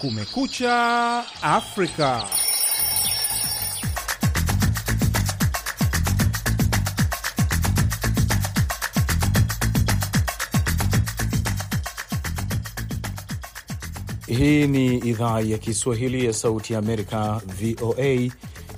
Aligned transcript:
Kumekucha 0.00 1.24
Afrika. 1.42 2.24
Hii 14.26 14.66
ni 14.66 14.96
idhaa 14.96 15.40
ya 15.40 15.58
Kiswahili 15.58 16.24
ya 16.26 16.32
Sauti 16.32 16.72
ya 16.72 16.78
Amerika, 16.78 17.40
VOA, 17.46 18.30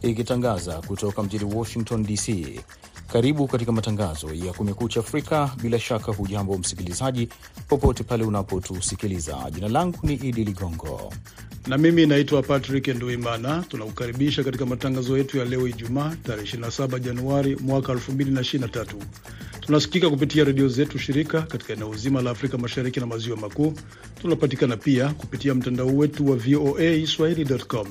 ikitangaza 0.02 0.72
kutoka 0.82 1.22
mjini 1.22 1.54
Washington 1.54 2.02
DC. 2.06 2.60
Karibu 3.12 3.46
katika 3.48 3.72
matangazo 3.72 4.34
ya 4.34 4.52
Kumekucha 4.52 5.00
Afrika. 5.00 5.50
Bila 5.62 5.78
shaka, 5.78 6.12
hujambo 6.12 6.58
msikilizaji, 6.58 7.28
popote 7.68 8.02
pale 8.04 8.24
unapotusikiliza. 8.24 9.50
Jina 9.54 9.68
langu 9.68 9.98
ni 10.02 10.14
Idi 10.14 10.44
Ligongo 10.44 11.12
na 11.66 11.78
mimi 11.78 12.06
naitwa 12.06 12.42
Patrick 12.42 12.88
Nduimana. 12.88 13.64
Tunakukaribisha 13.68 14.44
katika 14.44 14.66
matangazo 14.66 15.18
yetu 15.18 15.38
ya 15.38 15.44
leo 15.44 15.68
Ijumaa, 15.68 16.16
tarehe 16.26 16.56
27 16.56 16.98
Januari 16.98 17.56
mwaka 17.56 17.92
2023. 17.92 18.84
Tunasikika 19.60 20.10
kupitia 20.10 20.44
redio 20.44 20.68
zetu 20.68 20.98
shirika 20.98 21.42
katika 21.42 21.72
eneo 21.72 21.94
zima 21.94 22.22
la 22.22 22.30
Afrika 22.30 22.58
Mashariki 22.58 23.00
na 23.00 23.06
Maziwa 23.06 23.36
Makuu. 23.36 23.74
Tunapatikana 24.22 24.76
pia 24.76 25.08
kupitia 25.08 25.54
mtandao 25.54 25.86
wetu 25.86 26.30
wa 26.30 26.36
VOA 26.36 27.06
swahili.com. 27.06 27.86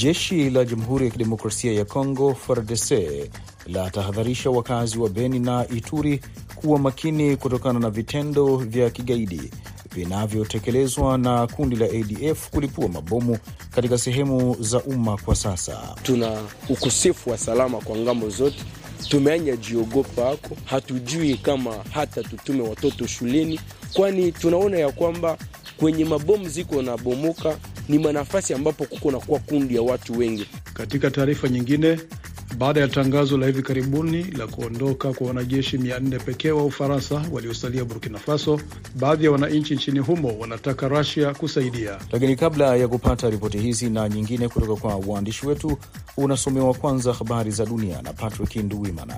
Jeshi 0.00 0.50
la 0.50 0.64
Jamhuri 0.64 1.04
ya 1.04 1.10
Kidemokrasia 1.10 1.72
ya 1.72 1.84
Kongo 1.84 2.34
FARDC 2.34 2.90
la 3.66 3.90
tahadharisha 3.90 4.50
wakazi 4.50 4.98
wa 4.98 5.08
Beni 5.08 5.38
na 5.38 5.66
Ituri 5.68 6.20
kuwa 6.54 6.78
makini 6.78 7.36
kutokana 7.36 7.78
na 7.80 7.90
vitendo 7.90 8.56
vya 8.56 8.90
kigaidi 8.90 9.50
vinavyotekelezwa 9.94 11.18
na 11.18 11.46
kundi 11.46 11.76
la 11.76 11.86
ADF 11.86 12.50
kulipua 12.50 12.88
mabomu 12.88 13.38
katika 13.70 13.98
sehemu 13.98 14.56
za 14.60 14.82
umma. 14.82 15.16
Kwa 15.16 15.34
sasa. 15.36 15.94
Tuna 16.02 16.42
ukosefu 16.68 17.30
wa 17.30 17.38
salama 17.38 17.78
kwa 17.78 17.96
ng'ambo 17.98 18.28
zote, 18.28 18.58
tumeanya 19.08 19.56
jiogopa 19.56 20.24
hako, 20.24 20.56
hatujui 20.64 21.34
kama 21.36 21.74
hata 21.90 22.22
tutume 22.22 22.62
watoto 22.68 23.06
shuleni, 23.06 23.60
kwani 23.92 24.32
tunaona 24.32 24.78
ya 24.78 24.92
kwamba 24.92 25.38
kwenye 25.76 26.04
mabomu 26.04 26.48
ziko 26.48 26.82
na 26.82 26.96
bomoka 26.96 27.58
ni 27.90 27.98
manafasi 27.98 28.54
ambapo 28.54 28.84
kuko 28.84 29.10
na 29.10 29.18
kuwa 29.18 29.38
kundi 29.38 29.74
ya 29.74 29.82
watu 29.82 30.18
wengi. 30.18 30.46
Katika 30.74 31.10
taarifa 31.10 31.48
nyingine, 31.48 32.00
baada 32.58 32.80
ya 32.80 32.88
tangazo 32.88 33.38
la 33.38 33.46
hivi 33.46 33.62
karibuni 33.62 34.24
la 34.24 34.46
kuondoka 34.46 35.12
kwa 35.12 35.26
wanajeshi 35.26 35.76
400 35.78 36.20
pekee 36.20 36.50
wa 36.50 36.64
Ufaransa 36.64 37.24
waliosalia 37.32 37.84
Burkina 37.84 38.18
Faso, 38.18 38.60
baadhi 38.94 39.24
ya 39.24 39.30
wananchi 39.30 39.74
nchini 39.74 39.98
humo 39.98 40.38
wanataka 40.38 40.88
Russia 40.88 41.34
kusaidia. 41.34 41.98
Lakini 42.12 42.36
kabla 42.36 42.76
ya 42.76 42.88
kupata 42.88 43.30
ripoti 43.30 43.58
hizi 43.58 43.90
na 43.90 44.08
nyingine 44.08 44.48
kutoka 44.48 44.76
kwa 44.80 44.96
waandishi 44.96 45.46
wetu, 45.46 45.78
unasomewa 46.16 46.74
kwanza 46.74 47.12
habari 47.12 47.50
za 47.50 47.66
dunia 47.66 48.02
na 48.02 48.12
Patrick 48.12 48.56
Nduwimana. 48.56 49.16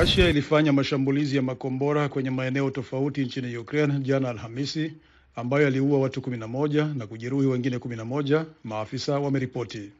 Rusia 0.00 0.28
ilifanya 0.28 0.72
mashambulizi 0.72 1.36
ya 1.36 1.42
makombora 1.42 2.08
kwenye 2.08 2.30
maeneo 2.30 2.70
tofauti 2.70 3.20
nchini 3.24 3.56
Ukraine 3.56 3.98
jana 4.00 4.28
Alhamisi, 4.28 4.92
ambayo 5.36 5.64
yaliua 5.64 5.98
watu 5.98 6.20
11 6.20 6.94
na 6.98 7.06
kujeruhi 7.06 7.46
wengine 7.46 7.76
11, 7.78 8.44
maafisa 8.64 9.18
wameripoti. 9.18 9.90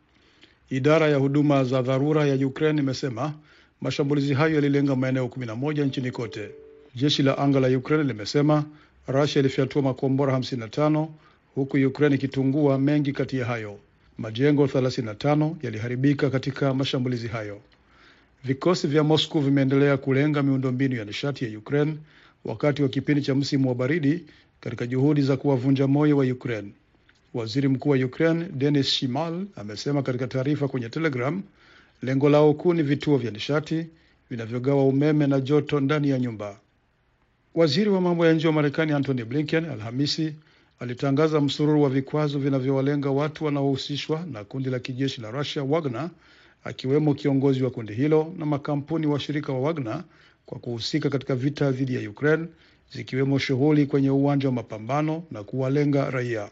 Idara 0.71 1.09
ya 1.09 1.17
huduma 1.17 1.65
za 1.65 1.83
dharura 1.83 2.27
ya 2.27 2.47
Ukraine 2.47 2.83
imesema 2.83 3.33
mashambulizi 3.81 4.35
hayo 4.35 4.55
yalilenga 4.55 4.97
maeneo 4.97 5.25
11 5.27 5.85
nchini 5.85 6.11
kote. 6.11 6.51
Jeshi 6.95 7.23
la 7.23 7.39
anga 7.39 7.61
la 7.61 7.69
Ukraine 7.79 8.05
limesema 8.05 8.65
Rusia 9.07 9.41
ilifyatua 9.41 9.83
makombora 9.83 10.39
55 10.39 11.09
huku 11.55 11.77
Ukraine 11.77 12.15
ikitungua 12.15 12.79
mengi 12.79 13.13
kati 13.13 13.39
ya 13.39 13.47
hayo. 13.47 13.79
Majengo 14.19 14.67
35 14.67 15.55
yaliharibika 15.63 16.31
katika 16.31 16.75
mashambulizi 16.75 17.29
hayo. 17.29 17.61
Vikosi 18.45 18.87
vya 18.87 19.03
Moscow 19.05 19.41
vimeendelea 19.43 19.97
kulenga 19.97 20.43
miundombinu 20.43 20.97
ya 20.97 21.05
nishati 21.05 21.45
ya 21.45 21.59
Ukraine 21.59 21.97
wakati 22.45 22.83
wa 22.83 22.89
kipindi 22.89 23.23
cha 23.23 23.35
msimu 23.35 23.69
wa 23.69 23.75
baridi 23.75 24.25
katika 24.61 24.87
juhudi 24.87 25.23
za 25.23 25.37
kuwavunja 25.37 25.87
moyo 25.87 26.17
wa 26.17 26.25
Ukraine. 26.25 26.73
Waziri 27.35 27.69
Mkuu 27.69 27.91
wa 27.91 27.97
Ukraine 27.97 28.45
Denis 28.53 28.87
Shimal 28.87 29.47
amesema 29.57 30.03
katika 30.03 30.27
taarifa 30.27 30.69
kwenye 30.69 30.89
Telegram, 30.89 31.43
lengo 32.03 32.29
lao 32.29 32.55
kuu 32.55 32.75
ni 32.75 32.83
vituo 32.83 33.17
vya 33.19 33.31
nishati 33.31 33.87
vinavyogawa 34.31 34.85
umeme 34.85 35.27
na 35.27 35.41
joto 35.41 35.81
ndani 35.81 36.09
ya 36.11 36.19
nyumba. 36.19 36.61
Waziri 37.55 37.91
wa 37.91 38.01
mambo 38.01 38.27
ya 38.27 38.33
nje 38.33 38.47
wa 38.47 38.53
Marekani 38.53 38.93
Antony 38.93 39.25
Blinken 39.25 39.65
Alhamisi 39.65 40.35
alitangaza 40.79 41.41
msururu 41.41 41.83
wa 41.83 41.91
vikwazo 41.91 42.39
vinavyowalenga 42.39 43.11
watu 43.11 43.45
wanaohusishwa 43.45 44.27
na 44.33 44.45
kundi 44.45 44.71
la 44.71 44.79
kijeshi 44.79 45.21
la 45.21 45.31
Russia 45.31 45.63
Wagner 45.63 46.11
akiwemo 46.65 47.15
kiongozi 47.15 47.63
wa 47.63 47.71
kundi 47.71 47.93
hilo 47.95 48.35
na 48.39 48.47
makampuni 48.47 49.07
washirika 49.07 49.53
wa 49.53 49.61
Wagner 49.61 50.05
kwa 50.47 50.59
kuhusika 50.59 51.11
katika 51.11 51.35
vita 51.35 51.71
dhidi 51.71 51.95
ya 51.95 52.11
Ukraine 52.11 52.47
zikiwemo 52.93 53.39
shughuli 53.39 53.87
kwenye 53.87 54.11
uwanja 54.11 54.49
wa 54.49 54.55
mapambano 54.55 55.23
na 55.31 55.43
kuwalenga 55.45 56.11
raia. 56.11 56.51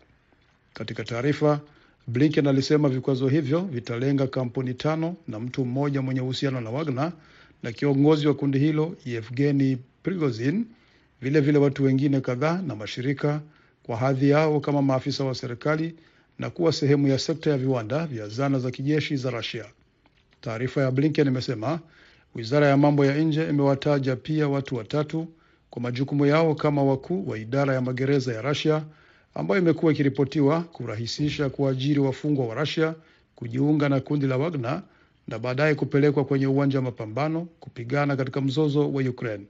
Katika 0.75 1.05
taarifa, 1.05 1.61
Blinken 2.07 2.47
alisema 2.47 2.89
vikwazo 2.89 3.29
hivyo 3.29 3.61
vitalenga 3.61 4.27
kampuni 4.27 4.75
tano 4.75 5.17
na 5.29 5.41
mtu 5.41 5.65
mmoja 5.65 6.03
mwenye 6.03 6.21
uhusiano 6.21 6.61
na 6.61 6.71
Wagner 6.71 7.13
na 7.63 7.73
kiongozi 7.73 8.27
wa 8.27 8.35
kundi 8.35 8.59
hilo 8.59 8.97
Yevgeni 9.05 9.79
Prigozhin, 10.03 10.65
vile 11.23 11.41
vile 11.41 11.59
watu 11.59 11.85
wengine 11.85 12.21
kadhaa 12.21 12.63
na 12.67 12.77
mashirika 12.77 13.41
kwa 13.83 13.97
hadhi 13.97 14.31
yao 14.31 14.61
kama 14.61 14.83
maafisa 14.83 15.25
wa 15.25 15.35
serikali 15.35 15.95
na 16.39 16.51
kuwa 16.51 16.73
sehemu 16.73 17.09
ya 17.09 17.19
sekta 17.19 17.51
ya 17.51 17.59
viwanda 17.59 18.07
vya 18.07 18.29
zana 18.29 18.59
za 18.59 18.71
kijeshi 18.71 19.17
za 19.17 19.31
Russia. 19.31 19.65
Taarifa 20.41 20.83
ya 20.83 20.91
Blinken 20.91 21.27
imesema 21.27 21.81
wizara 22.35 22.67
ya 22.67 22.77
mambo 22.77 23.05
ya 23.05 23.17
nje 23.19 23.49
imewataja 23.49 24.17
pia 24.17 24.49
watu 24.49 24.77
watatu 24.77 25.27
kwa 25.71 25.83
majukumu 25.83 26.27
yao 26.27 26.55
kama 26.55 26.83
wakuu 26.85 27.29
wa 27.29 27.39
idara 27.39 27.75
ya 27.75 27.81
magereza 27.81 28.33
ya 28.35 28.43
Russia 28.43 28.83
ambayo 29.35 29.61
imekuwa 29.61 29.93
ikiripotiwa 29.93 30.61
kurahisisha 30.63 31.49
kuajiri 31.51 32.01
wafungwa 32.01 32.47
wa 32.47 32.55
Russia 32.55 32.95
kujiunga 33.37 33.89
na 33.89 34.01
kundi 34.01 34.27
la 34.27 34.37
Wagner 34.37 34.83
na 35.29 35.39
baadaye 35.39 35.75
kupelekwa 35.75 36.25
kwenye 36.25 36.47
uwanja 36.47 36.79
wa 36.79 36.83
mapambano 36.85 37.41
kupigana 37.61 38.17
katika 38.17 38.41
mzozo 38.41 38.93
wa 38.93 39.03
Ukraine. 39.03 39.45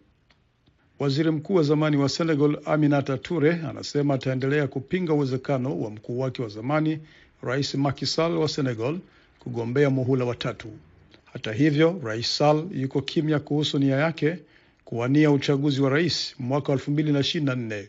Waziri 0.98 1.30
mkuu 1.30 1.54
wa 1.54 1.62
zamani 1.62 1.96
wa 1.96 2.08
Senegal 2.08 2.58
Aminata 2.64 3.18
Ture 3.18 3.52
anasema 3.52 4.14
ataendelea 4.14 4.66
kupinga 4.66 5.12
uwezekano 5.14 5.80
wa 5.80 5.90
mkuu 5.90 6.18
wake 6.20 6.42
wa 6.42 6.48
zamani 6.48 6.98
Rais 7.42 7.74
Macky 7.74 8.06
Sall 8.06 8.36
wa 8.36 8.48
Senegal 8.48 8.98
kugombea 9.40 9.90
muhula 9.90 10.24
wa 10.24 10.34
tatu. 10.34 10.68
Hata 11.32 11.52
hivyo, 11.52 12.00
Rais 12.04 12.36
Sall 12.36 12.66
yuko 12.72 13.00
kimya 13.02 13.38
kuhusu 13.40 13.78
nia 13.78 13.96
yake 13.96 14.38
kuwania 14.84 15.30
uchaguzi 15.30 15.82
wa 15.82 15.90
rais 15.90 16.34
mwaka 16.38 16.72
2024. 16.72 17.84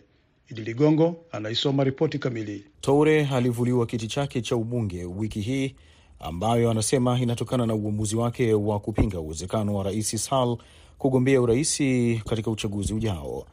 Idi 0.49 0.61
Ligongo 0.61 1.15
anaisoma 1.31 1.83
ripoti 1.83 2.19
kamili. 2.19 2.65
Toure 2.81 3.27
alivuliwa 3.27 3.85
kiti 3.85 4.07
chake 4.07 4.41
cha 4.41 4.55
ubunge 4.55 5.05
wiki 5.05 5.41
hii 5.41 5.75
ambayo 6.19 6.71
anasema 6.71 7.19
inatokana 7.19 7.65
na 7.65 7.73
uamuzi 7.75 8.15
wake 8.15 8.53
wa 8.53 8.79
kupinga 8.79 9.19
uwezekano 9.19 9.75
wa 9.75 9.83
Rais 9.83 10.25
Sall 10.25 10.57
kugombea 10.97 11.41
uraisi 11.41 12.21
katika 12.29 12.51
uchaguzi 12.51 12.93
ujao. 12.93 13.45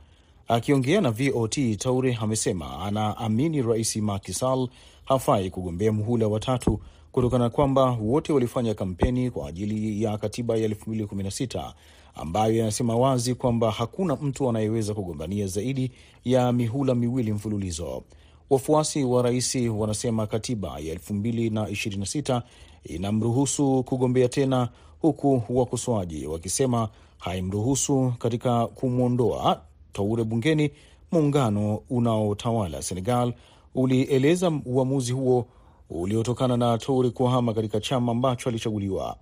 Akiongea 0.49 1.01
na 1.01 1.11
VOT, 1.11 1.77
Toure 1.79 2.19
amesema 2.21 2.81
anaamini 2.81 3.63
Rais 3.63 3.97
Macky 3.97 4.33
Sall 4.33 4.69
hafai 5.05 5.51
kugombea 5.51 5.93
muhula 5.93 6.27
wa 6.29 6.41
tatu 6.41 6.81
kutokana 7.13 7.45
na 7.45 7.51
kwamba 7.51 7.85
wote 7.91 8.33
walifanya 8.33 8.75
kampeni 8.75 9.31
kwa 9.31 9.49
ajili 9.49 10.03
ya 10.03 10.19
katiba 10.19 10.57
ya 10.57 10.69
2016 10.69 11.73
ambayo 12.15 12.57
yanasema 12.57 12.97
wazi 12.97 13.35
kwamba 13.35 13.71
hakuna 13.71 14.17
mtu 14.17 14.49
anayeweza 14.49 14.95
kugombania 14.95 15.47
zaidi 15.47 15.91
ya 16.25 16.53
mihula 16.53 16.95
miwili 16.95 17.33
mfululizo. 17.33 18.03
Wafuasi 18.51 19.05
wa 19.05 19.23
rais 19.23 19.55
wanasema 19.55 20.27
katiba 20.27 20.79
ya 20.81 20.95
2026 20.95 22.43
inamruhusu 22.85 23.83
kugombea 23.83 24.29
tena, 24.29 24.69
huku 25.01 25.43
wakosoaji 25.51 26.27
wakisema 26.27 26.89
haimruhusu 27.19 28.13
katika 28.19 28.67
kumwondoa 28.67 29.61
Toure 29.93 30.25
bungeni. 30.25 30.71
Muungano 31.13 31.81
unaotawala 31.91 32.83
Senegal 32.83 33.33
ulieleza 33.75 34.53
uamuzi 34.67 35.13
huo 35.13 35.47
uliotokana 35.91 36.57
na 36.57 36.79
Toure 36.79 37.11
kuhama 37.11 37.55
katika 37.55 37.81
chama 37.81 38.13
ambacho 38.13 38.49
alichaguliwa. 38.49 39.17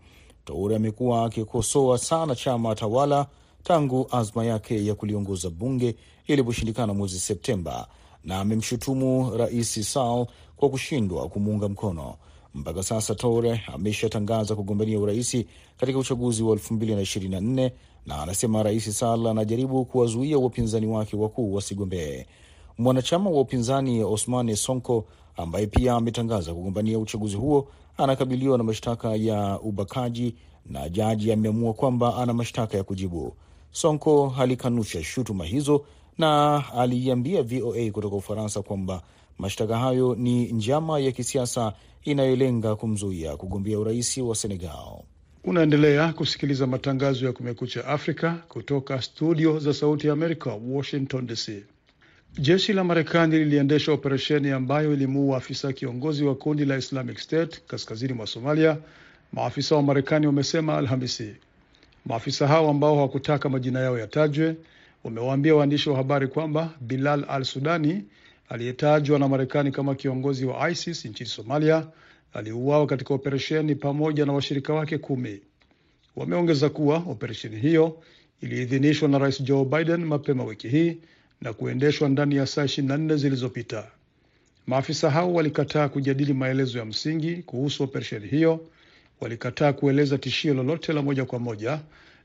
Toure 0.44 0.76
amekuwa 0.76 1.24
akikosoa 1.24 1.98
sana 1.98 2.34
chama 2.34 2.74
tawala 2.74 3.26
tangu 3.62 4.08
azma 4.10 4.44
yake 4.44 4.86
ya 4.86 4.94
kuliongoza 4.94 5.50
bunge 5.50 5.96
iliposhindikana 6.26 6.94
mwezi 6.94 7.20
Septemba, 7.20 7.88
na 8.24 8.40
amemshutumu 8.40 9.36
Rais 9.36 9.92
Sall 9.92 10.26
kwa 10.56 10.68
kushindwa 10.70 11.28
kumuunga 11.28 11.68
mkono. 11.68 12.14
Mpaka 12.54 12.82
sasa 12.82 13.14
Toure 13.14 13.62
ameshatangaza 13.74 14.54
kugombania 14.56 14.98
uraisi 15.00 15.46
katika 15.76 15.98
uchaguzi 15.98 16.42
wa 16.42 16.56
2024 16.56 17.70
na 18.06 18.22
anasema 18.22 18.62
Rais 18.62 18.98
Sall 18.98 19.26
anajaribu 19.26 19.84
kuwazuia 19.84 20.38
wapinzani 20.38 20.86
wake 20.86 21.16
wakuu 21.16 21.54
wasigombee. 21.54 22.26
Mwanachama 22.78 23.30
wa 23.30 23.40
upinzani 23.40 24.04
Osmane 24.04 24.56
Sonko 24.56 25.04
ambaye 25.36 25.66
pia 25.66 25.94
ametangaza 25.94 26.54
kugombania 26.54 26.98
uchaguzi 26.98 27.36
huo 27.36 27.68
anakabiliwa 27.96 28.58
na 28.58 28.64
mashtaka 28.64 29.16
ya 29.16 29.60
ubakaji 29.60 30.34
na 30.66 30.88
jaji 30.88 31.32
ameamua 31.32 31.72
kwamba 31.74 32.16
ana 32.16 32.32
mashtaka 32.32 32.76
ya 32.76 32.84
kujibu. 32.84 33.36
Sonko 33.70 34.34
alikanusha 34.38 35.02
shutuma 35.04 35.44
hizo 35.44 35.84
na 36.18 36.62
aliiambia 36.74 37.42
VOA 37.42 37.90
kutoka 37.92 38.16
Ufaransa 38.16 38.62
kwamba 38.62 39.02
mashtaka 39.38 39.78
hayo 39.78 40.14
ni 40.14 40.52
njama 40.52 40.98
ya 40.98 41.12
kisiasa 41.12 41.72
inayolenga 42.02 42.76
kumzuia 42.76 43.36
kugombea 43.36 43.78
urais 43.78 44.18
wa 44.18 44.34
Senegal. 44.36 45.02
Unaendelea 45.44 46.12
kusikiliza 46.12 46.66
matangazo 46.66 47.26
ya 47.26 47.32
Kumekucha 47.32 47.86
Afrika 47.86 48.42
kutoka 48.48 49.02
studio 49.02 49.58
za 49.58 49.74
Sauti 49.74 50.06
ya 50.06 50.12
Amerika, 50.12 50.58
Washington 50.68 51.26
DC. 51.26 51.64
Jeshi 52.38 52.72
la 52.72 52.84
Marekani 52.84 53.38
liliendesha 53.38 53.92
operesheni 53.92 54.50
ambayo 54.50 54.92
ilimuua 54.92 55.36
afisa 55.36 55.72
kiongozi 55.72 56.24
wa 56.24 56.34
kundi 56.34 56.64
la 56.64 56.76
Islamic 56.76 57.18
State 57.18 57.60
kaskazini 57.66 58.12
mwa 58.12 58.26
Somalia, 58.26 58.78
maafisa 59.32 59.76
wa 59.76 59.82
Marekani 59.82 60.26
wamesema 60.26 60.78
Alhamisi. 60.78 61.36
Maafisa 62.06 62.46
hao 62.48 62.70
ambao 62.70 62.94
hawakutaka 62.96 63.48
majina 63.48 63.80
yao 63.80 63.98
yatajwe 63.98 64.56
wamewaambia 65.04 65.54
waandishi 65.54 65.90
wa 65.90 65.96
habari 65.96 66.28
kwamba 66.28 66.70
Bilal 66.80 67.24
al 67.28 67.44
Sudani 67.44 68.04
aliyetajwa 68.48 69.18
na 69.18 69.28
Marekani 69.28 69.72
kama 69.72 69.94
kiongozi 69.94 70.46
wa 70.46 70.70
ISIS 70.70 71.04
nchini 71.04 71.30
Somalia 71.30 71.86
aliuawa 72.32 72.86
katika 72.86 73.14
operesheni 73.14 73.74
pamoja 73.74 74.26
na 74.26 74.32
washirika 74.32 74.74
wake 74.74 74.98
kumi. 74.98 75.40
Wameongeza 76.16 76.68
kuwa 76.68 76.96
operesheni 76.96 77.56
hiyo 77.56 78.02
iliidhinishwa 78.40 79.08
na 79.08 79.18
Rais 79.18 79.42
Joe 79.42 79.64
Biden 79.64 80.04
mapema 80.04 80.44
wiki 80.44 80.68
hii 80.68 80.98
na 81.40 81.52
kuendeshwa 81.52 82.08
ndani 82.08 82.36
ya 82.36 82.46
saa 82.46 82.64
24 82.64 83.16
zilizopita. 83.16 83.90
Maafisa 84.66 85.10
hao 85.10 85.34
walikataa 85.34 85.88
kujadili 85.88 86.32
maelezo 86.32 86.78
ya 86.78 86.84
msingi 86.84 87.36
kuhusu 87.36 87.82
operesheni 87.84 88.26
hiyo. 88.28 88.60
Walikataa 89.20 89.72
kueleza 89.72 90.18
tishio 90.18 90.54
lolote 90.54 90.92
la 90.92 91.02
moja 91.02 91.24
kwa 91.24 91.38
moja 91.38 91.80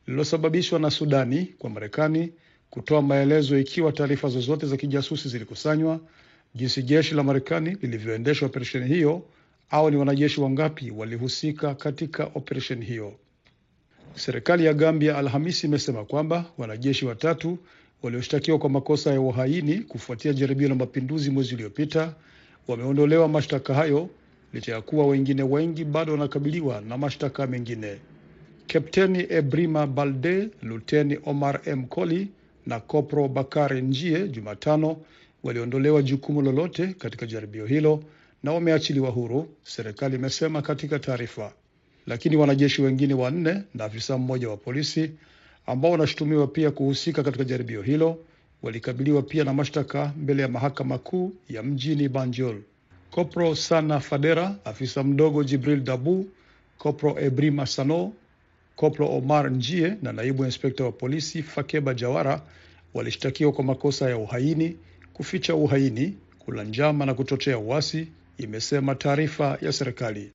lililosababishwa 0.07 0.79
na 0.79 0.91
Sudani 0.91 1.45
kwa 1.45 1.69
Marekani 1.69 2.33
kutoa 2.69 3.01
maelezo 3.01 3.59
ikiwa 3.59 3.91
taarifa 3.91 4.29
zozote 4.29 4.65
za 4.67 4.77
kijasusi 4.77 5.29
zilikusanywa, 5.29 5.99
jinsi 6.55 6.83
jeshi 6.83 7.15
la 7.15 7.23
Marekani 7.23 7.77
lilivyoendesha 7.81 8.45
operesheni 8.45 8.87
hiyo, 8.87 9.25
au 9.69 9.89
ni 9.91 9.97
wanajeshi 9.97 10.41
wangapi 10.41 10.91
walihusika 10.91 11.75
katika 11.75 12.23
operesheni 12.35 12.85
hiyo. 12.85 13.13
Serikali 14.15 14.65
ya 14.65 14.73
Gambia 14.73 15.17
Alhamisi 15.17 15.67
imesema 15.67 16.05
kwamba 16.05 16.45
wanajeshi 16.57 17.05
watatu 17.05 17.57
walioshtakiwa 18.03 18.59
kwa 18.59 18.69
makosa 18.69 19.13
ya 19.13 19.21
uhaini 19.21 19.79
kufuatia 19.79 20.33
jaribio 20.33 20.69
la 20.69 20.75
mapinduzi 20.75 21.29
mwezi 21.31 21.55
uliopita 21.55 22.13
wameondolewa 22.67 23.27
mashtaka 23.27 23.73
hayo 23.73 24.09
licha 24.53 24.71
ya 24.71 24.81
kuwa 24.81 25.07
wengine 25.07 25.43
wengi 25.43 25.85
bado 25.85 26.11
wanakabiliwa 26.11 26.81
na 26.81 26.97
mashtaka 26.97 27.47
mengine. 27.47 27.97
Kapteni 28.67 29.25
Ebrima 29.29 29.87
Balde, 29.87 30.49
Luteni 30.61 31.17
Omar 31.25 31.61
M 31.65 31.85
Koli 31.85 32.27
na 32.65 32.79
Kopro 32.79 33.27
Bakari 33.27 33.81
Njie 33.81 34.27
Jumatano 34.27 34.97
waliondolewa 35.43 36.01
jukumu 36.01 36.41
lolote 36.41 36.87
katika 36.87 37.25
jaribio 37.25 37.65
hilo 37.65 38.03
na 38.43 38.51
wameachiliwa 38.53 39.09
huru, 39.09 39.47
serikali 39.63 40.15
imesema 40.15 40.61
katika 40.61 40.99
taarifa. 40.99 41.53
Lakini 42.07 42.35
wanajeshi 42.35 42.81
wengine 42.81 43.13
wanne 43.13 43.63
na 43.75 43.85
afisa 43.85 44.17
mmoja 44.17 44.49
wa 44.49 44.57
polisi 44.57 45.11
ambao 45.65 45.91
wanashutumiwa 45.91 46.47
pia 46.47 46.71
kuhusika 46.71 47.23
katika 47.23 47.43
jaribio 47.43 47.81
hilo 47.81 48.17
walikabiliwa 48.63 49.21
pia 49.21 49.43
na 49.43 49.53
mashtaka 49.53 50.13
mbele 50.17 50.41
ya 50.41 50.47
mahakama 50.47 50.97
kuu 50.97 51.33
ya 51.49 51.63
mjini 51.63 52.09
Banjul. 52.09 52.61
Kopro 53.11 53.55
Sana 53.55 53.99
Fadera, 53.99 54.55
afisa 54.65 55.03
mdogo 55.03 55.43
Jibril 55.43 55.81
Dabu, 55.83 56.25
Kopro 56.77 57.19
Ebrima 57.19 57.65
Sano, 57.65 58.13
Kopro 58.75 59.09
Omar 59.17 59.51
Njie 59.51 59.93
na 60.01 60.11
naibu 60.13 60.45
inspekta 60.45 60.83
wa 60.83 60.91
polisi 60.91 61.43
Fakeba 61.43 61.93
Jawara 61.93 62.41
walishtakiwa 62.93 63.51
kwa 63.51 63.63
makosa 63.63 64.09
ya 64.09 64.17
uhaini, 64.17 64.77
kuficha 65.13 65.55
uhaini, 65.55 66.17
kula 66.39 66.63
njama 66.63 67.05
na 67.05 67.13
kuchochea 67.13 67.57
uasi, 67.57 68.07
imesema 68.37 68.95
taarifa 68.95 69.57
ya 69.61 69.71
serikali. 69.73 70.31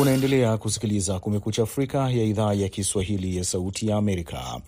Unaendelea 0.00 0.56
kusikiliza 0.58 1.18
Kumekucha 1.18 1.62
Afrika 1.62 1.98
ya 2.10 2.24
idhaa 2.24 2.54
ya 2.54 2.68
Kiswahili 2.68 3.36
ya 3.36 3.44
Sauti 3.44 3.88
ya 3.88 3.96
Amerika. 3.96 4.60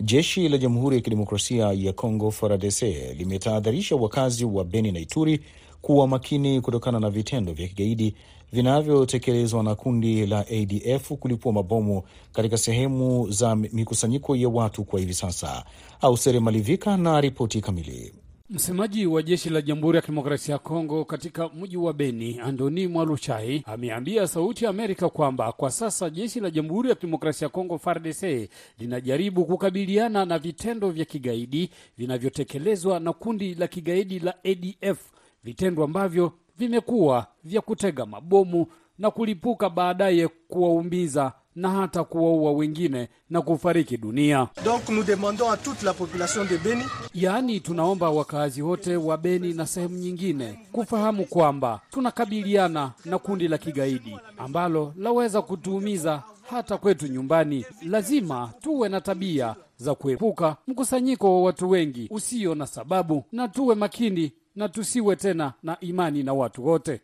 Jeshi 0.00 0.48
la 0.48 0.58
Jamhuri 0.58 0.96
ya 0.96 1.02
Kidemokrasia 1.02 1.72
ya 1.72 1.92
Kongo 1.92 2.30
FARDC 2.30 2.82
limetahadharisha 3.18 3.96
wakazi 3.96 4.44
wa 4.44 4.64
Beni 4.64 4.92
na 4.92 4.98
Ituri 5.00 5.40
kuwa 5.82 6.08
makini 6.08 6.60
kutokana 6.60 7.00
na 7.00 7.10
vitendo 7.10 7.52
vya 7.52 7.68
kigaidi 7.68 8.14
vinavyotekelezwa 8.52 9.62
na 9.62 9.74
kundi 9.74 10.26
la 10.26 10.38
ADF 10.48 11.12
kulipua 11.12 11.52
mabomu 11.52 12.02
katika 12.32 12.58
sehemu 12.58 13.30
za 13.30 13.56
mikusanyiko 13.56 14.36
ya 14.36 14.48
watu 14.48 14.84
kwa 14.84 15.00
hivi 15.00 15.14
sasa. 15.14 15.64
Ausere 16.00 16.40
Malivika 16.40 16.96
na 16.96 17.20
ripoti 17.20 17.60
kamili. 17.60 18.12
Msemaji 18.50 19.06
wa 19.06 19.22
jeshi 19.22 19.50
la 19.50 19.62
Jamhuri 19.62 19.96
ya 19.96 20.02
Kidemokrasia 20.02 20.52
ya 20.52 20.58
Kongo 20.58 21.04
katika 21.04 21.48
mji 21.48 21.76
wa 21.76 21.92
Beni, 21.92 22.40
Andoni 22.40 22.86
Mwaluchai, 22.86 23.62
ameambia 23.66 24.26
Sauti 24.26 24.64
ya 24.64 24.70
Amerika 24.70 25.08
kwamba 25.08 25.52
kwa 25.52 25.70
sasa 25.70 26.10
jeshi 26.10 26.40
la 26.40 26.50
Jamhuri 26.50 26.88
ya 26.88 26.94
Kidemokrasia 26.94 27.46
ya 27.46 27.48
Kongo 27.48 27.78
FARDC 27.78 28.48
linajaribu 28.78 29.44
kukabiliana 29.44 30.24
na 30.24 30.38
vitendo 30.38 30.90
vya 30.90 31.04
kigaidi 31.04 31.70
vinavyotekelezwa 31.98 33.00
na 33.00 33.12
kundi 33.12 33.54
la 33.54 33.66
kigaidi 33.68 34.18
la 34.18 34.34
ADF, 34.44 34.98
vitendo 35.44 35.84
ambavyo 35.84 36.32
vimekuwa 36.58 37.26
vya 37.44 37.60
kutega 37.60 38.06
mabomu 38.06 38.66
na 38.98 39.10
kulipuka 39.10 39.70
baadaye 39.70 40.28
kuwaumiza 40.28 41.32
na 41.56 41.70
hata 41.70 42.04
kuwaua 42.04 42.52
wengine 42.52 43.08
na 43.30 43.42
kufariki 43.42 43.96
dunia. 43.96 44.48
Donc 44.64 44.88
nous 44.88 45.06
demandons 45.06 45.50
à 45.50 45.56
toute 45.56 45.82
la 45.82 45.94
population 45.94 46.44
de 46.44 46.56
Beni, 46.58 46.84
yaani 47.14 47.60
tunaomba 47.60 48.10
wakazi 48.10 48.62
wote 48.62 48.96
wa 48.96 49.16
Beni 49.18 49.52
na 49.52 49.66
sehemu 49.66 49.96
nyingine 49.96 50.58
kufahamu 50.72 51.24
kwamba 51.24 51.80
tunakabiliana 51.90 52.92
na 53.04 53.18
kundi 53.18 53.48
la 53.48 53.58
kigaidi 53.58 54.16
ambalo 54.38 54.92
laweza 54.96 55.42
kutuumiza 55.42 56.22
hata 56.50 56.78
kwetu 56.78 57.06
nyumbani. 57.06 57.64
Lazima 57.82 58.52
tuwe 58.60 58.88
na 58.88 59.00
tabia 59.00 59.56
za 59.76 59.94
kuepuka 59.94 60.56
mkusanyiko 60.66 61.34
wa 61.36 61.42
watu 61.46 61.70
wengi 61.70 62.08
usio 62.10 62.54
na 62.54 62.66
sababu, 62.66 63.24
na 63.32 63.48
tuwe 63.48 63.74
makini 63.74 64.32
na 64.56 64.68
tusiwe 64.68 65.16
tena 65.16 65.52
na 65.62 65.76
imani 65.80 66.22
na 66.22 66.34
watu 66.34 66.66
wote. 66.66 67.00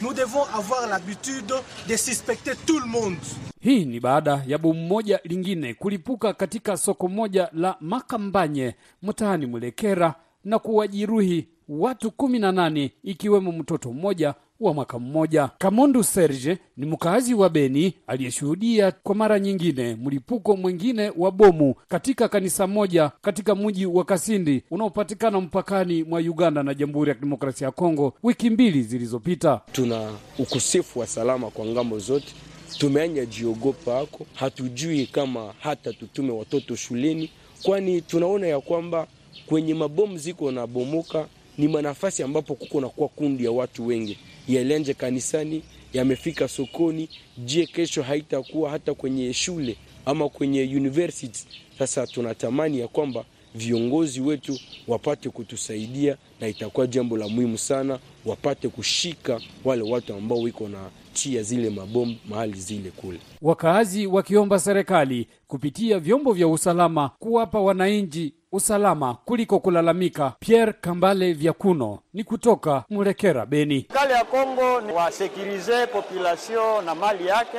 Nous 0.00 0.12
devons 0.14 0.44
avoir 0.54 0.86
l'habitude 0.88 1.52
de 1.88 1.96
suspecter 1.96 2.52
tout 2.66 2.78
le 2.80 2.86
monde. 2.86 3.16
Hii 3.60 3.84
ni 3.84 4.00
baada 4.00 4.42
ya 4.46 4.58
bomu 4.58 4.86
moja 4.86 5.20
lingine 5.24 5.74
kulipuka 5.74 6.32
katika 6.32 6.76
soko 6.76 7.08
moja 7.08 7.48
la 7.52 7.76
Makambanye 7.80 8.74
mtaani 9.02 9.46
Mulekera 9.46 10.14
na 10.44 10.58
kuwajeruhi 10.58 11.48
watu 11.68 12.10
kumi 12.10 12.38
na 12.38 12.52
nane 12.52 12.92
ikiwemo 13.04 13.52
mtoto 13.52 13.92
mmoja 13.92 14.34
wa 14.62 14.74
mwaka 14.74 14.98
mmoja. 14.98 15.50
Kamondu 15.58 16.02
Serge 16.04 16.58
ni 16.76 16.86
mkazi 16.86 17.34
wa 17.34 17.48
Beni 17.50 17.94
aliyeshuhudia 18.06 18.90
kwa 18.92 19.14
mara 19.14 19.38
nyingine 19.40 19.94
mlipuko 19.96 20.56
mwingine 20.56 21.12
wa 21.16 21.30
bomu 21.30 21.74
katika 21.88 22.28
kanisa 22.28 22.66
moja 22.66 23.10
katika 23.22 23.54
mji 23.54 23.86
wa 23.86 24.04
Kasindi 24.04 24.62
unaopatikana 24.70 25.40
mpakani 25.40 26.04
mwa 26.04 26.20
Uganda 26.20 26.62
na 26.62 26.74
Jamhuri 26.74 27.08
ya 27.08 27.14
Kidemokrasia 27.14 27.66
ya 27.66 27.70
Kongo 27.72 28.14
wiki 28.22 28.50
mbili 28.50 28.82
zilizopita. 28.82 29.60
Tuna 29.72 30.10
ukosefu 30.38 30.98
wa 30.98 31.06
salama 31.06 31.50
kwa 31.50 31.66
ng'ambo 31.66 31.98
zote, 31.98 32.34
tumeanya 32.78 33.26
jiogopa 33.26 33.98
ako, 33.98 34.26
hatujui 34.34 35.06
kama 35.06 35.54
hata 35.60 35.92
tutume 35.92 36.32
watoto 36.32 36.76
shuleni, 36.76 37.30
kwani 37.62 38.00
tunaona 38.00 38.46
ya 38.46 38.60
kwamba 38.60 39.06
kwenye 39.46 39.74
mabomu 39.74 40.18
ziko 40.18 40.52
na 40.52 40.66
bomoka 40.66 41.26
ni 41.62 41.68
manafasi 41.68 42.22
ambapo 42.22 42.54
kuko 42.54 42.80
nakuwa 42.80 43.08
kundi 43.08 43.44
ya 43.44 43.50
watu 43.50 43.86
wengi, 43.86 44.18
yalenje 44.48 44.94
kanisani, 44.94 45.62
yamefika 45.92 46.48
sokoni. 46.48 47.08
Je, 47.38 47.66
kesho 47.66 48.02
haitakuwa 48.02 48.70
hata 48.70 48.94
kwenye 48.94 49.32
shule? 49.32 49.76
ama 50.06 50.28
kwenye 50.28 50.62
university. 50.62 51.46
Sasa 51.78 52.06
tunatamani 52.06 52.78
ya 52.78 52.88
kwamba 52.88 53.24
viongozi 53.54 54.20
wetu 54.20 54.58
wapate 54.88 55.30
kutusaidia, 55.30 56.16
na 56.40 56.48
itakuwa 56.48 56.86
jambo 56.86 57.16
la 57.16 57.28
muhimu 57.28 57.58
sana, 57.58 57.98
wapate 58.26 58.68
kushika 58.68 59.40
wale 59.64 59.82
watu 59.82 60.14
ambao 60.14 60.38
wiko 60.40 60.68
na 60.68 60.90
chia 61.12 61.42
zile 61.42 61.70
mabomu 61.70 62.16
mahali 62.28 62.60
zile 62.60 62.90
kule. 62.90 63.18
Wakaazi 63.42 64.06
wakiomba 64.06 64.58
serikali 64.58 65.26
kupitia 65.46 65.98
vyombo 65.98 66.32
vya 66.32 66.48
usalama 66.48 67.08
kuwapa 67.08 67.60
wananchi 67.60 68.34
usalama 68.52 69.14
kuliko 69.24 69.58
kulalamika. 69.60 70.32
Pierre 70.40 70.72
Kambale 70.72 71.32
Vyakuno 71.32 71.98
ni 72.14 72.24
kutoka 72.24 72.84
Murekera, 72.90 73.46
Beni. 73.46 73.74
Serikali 73.88 74.12
ya 74.12 74.24
Kongo 74.24 74.80
ni 74.80 74.92
wasekirize 74.92 75.86
population 75.86 76.84
na 76.84 76.94
mali 76.94 77.26
yake, 77.26 77.58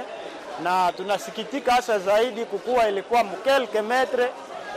na 0.63 0.91
tunasikitika 0.97 1.71
hasa 1.73 1.99
zaidi 1.99 2.45
kukuwa 2.45 2.89
ilikuwa 2.89 3.23
mkelke 3.23 3.81
metre 3.81 4.29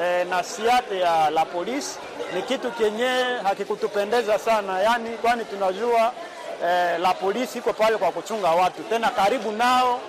eh, 0.02 0.26
na 0.30 0.42
siate 0.42 0.99
ya 0.99 1.30
la 1.30 1.44
polisi 1.44 1.99
ni 2.37 2.42
kitu 2.42 2.70
kenye 2.73 3.08
hakikutupendeza 3.42 4.38
sana, 4.38 4.80
yani 4.80 5.11
kwani 5.11 5.44
tunajua 5.44 6.12
eh, 6.64 7.00
la 7.00 7.14
polisi 7.14 7.58
iko 7.58 7.73
pale 7.73 7.96
kwa 7.96 8.12
kuchunga 8.12 8.50
watu, 8.50 8.82
tena 8.82 9.08
karibu 9.11 9.52
nao 9.52 10.00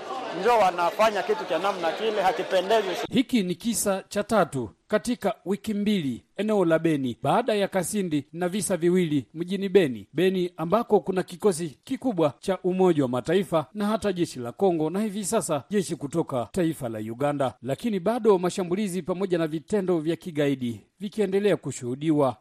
njo 0.41 0.57
wanafanya 0.57 1.23
kitu 1.23 1.45
cha 1.49 1.59
namna 1.59 1.91
kile, 1.91 2.21
hakipendezi. 2.21 2.87
Hiki 3.11 3.43
ni 3.43 3.55
kisa 3.55 4.03
cha 4.09 4.23
tatu 4.23 4.69
katika 4.87 5.35
wiki 5.45 5.73
mbili 5.73 6.23
eneo 6.37 6.65
la 6.65 6.79
Beni 6.79 7.17
baada 7.23 7.53
ya 7.53 7.67
Kasindi 7.67 8.25
na 8.33 8.49
visa 8.49 8.77
viwili 8.77 9.25
mjini 9.33 9.69
Beni, 9.69 10.07
Beni 10.13 10.51
ambako 10.57 10.99
kuna 10.99 11.23
kikosi 11.23 11.77
kikubwa 11.83 12.33
cha 12.39 12.57
Umoja 12.63 13.03
wa 13.03 13.09
Mataifa 13.09 13.65
na 13.73 13.85
hata 13.87 14.13
jeshi 14.13 14.39
la 14.39 14.51
Kongo 14.51 14.89
na 14.89 15.01
hivi 15.01 15.25
sasa 15.25 15.63
jeshi 15.69 15.95
kutoka 15.95 16.47
taifa 16.51 16.89
la 16.89 16.99
Uganda, 16.99 17.53
lakini 17.61 17.99
bado 17.99 18.37
mashambulizi 18.37 19.01
pamoja 19.01 19.37
na 19.37 19.47
vitendo 19.47 19.99
vya 19.99 20.15
kigaidi 20.15 20.81
vikiendelea 20.99 21.57
kushuhudiwa. 21.57 22.37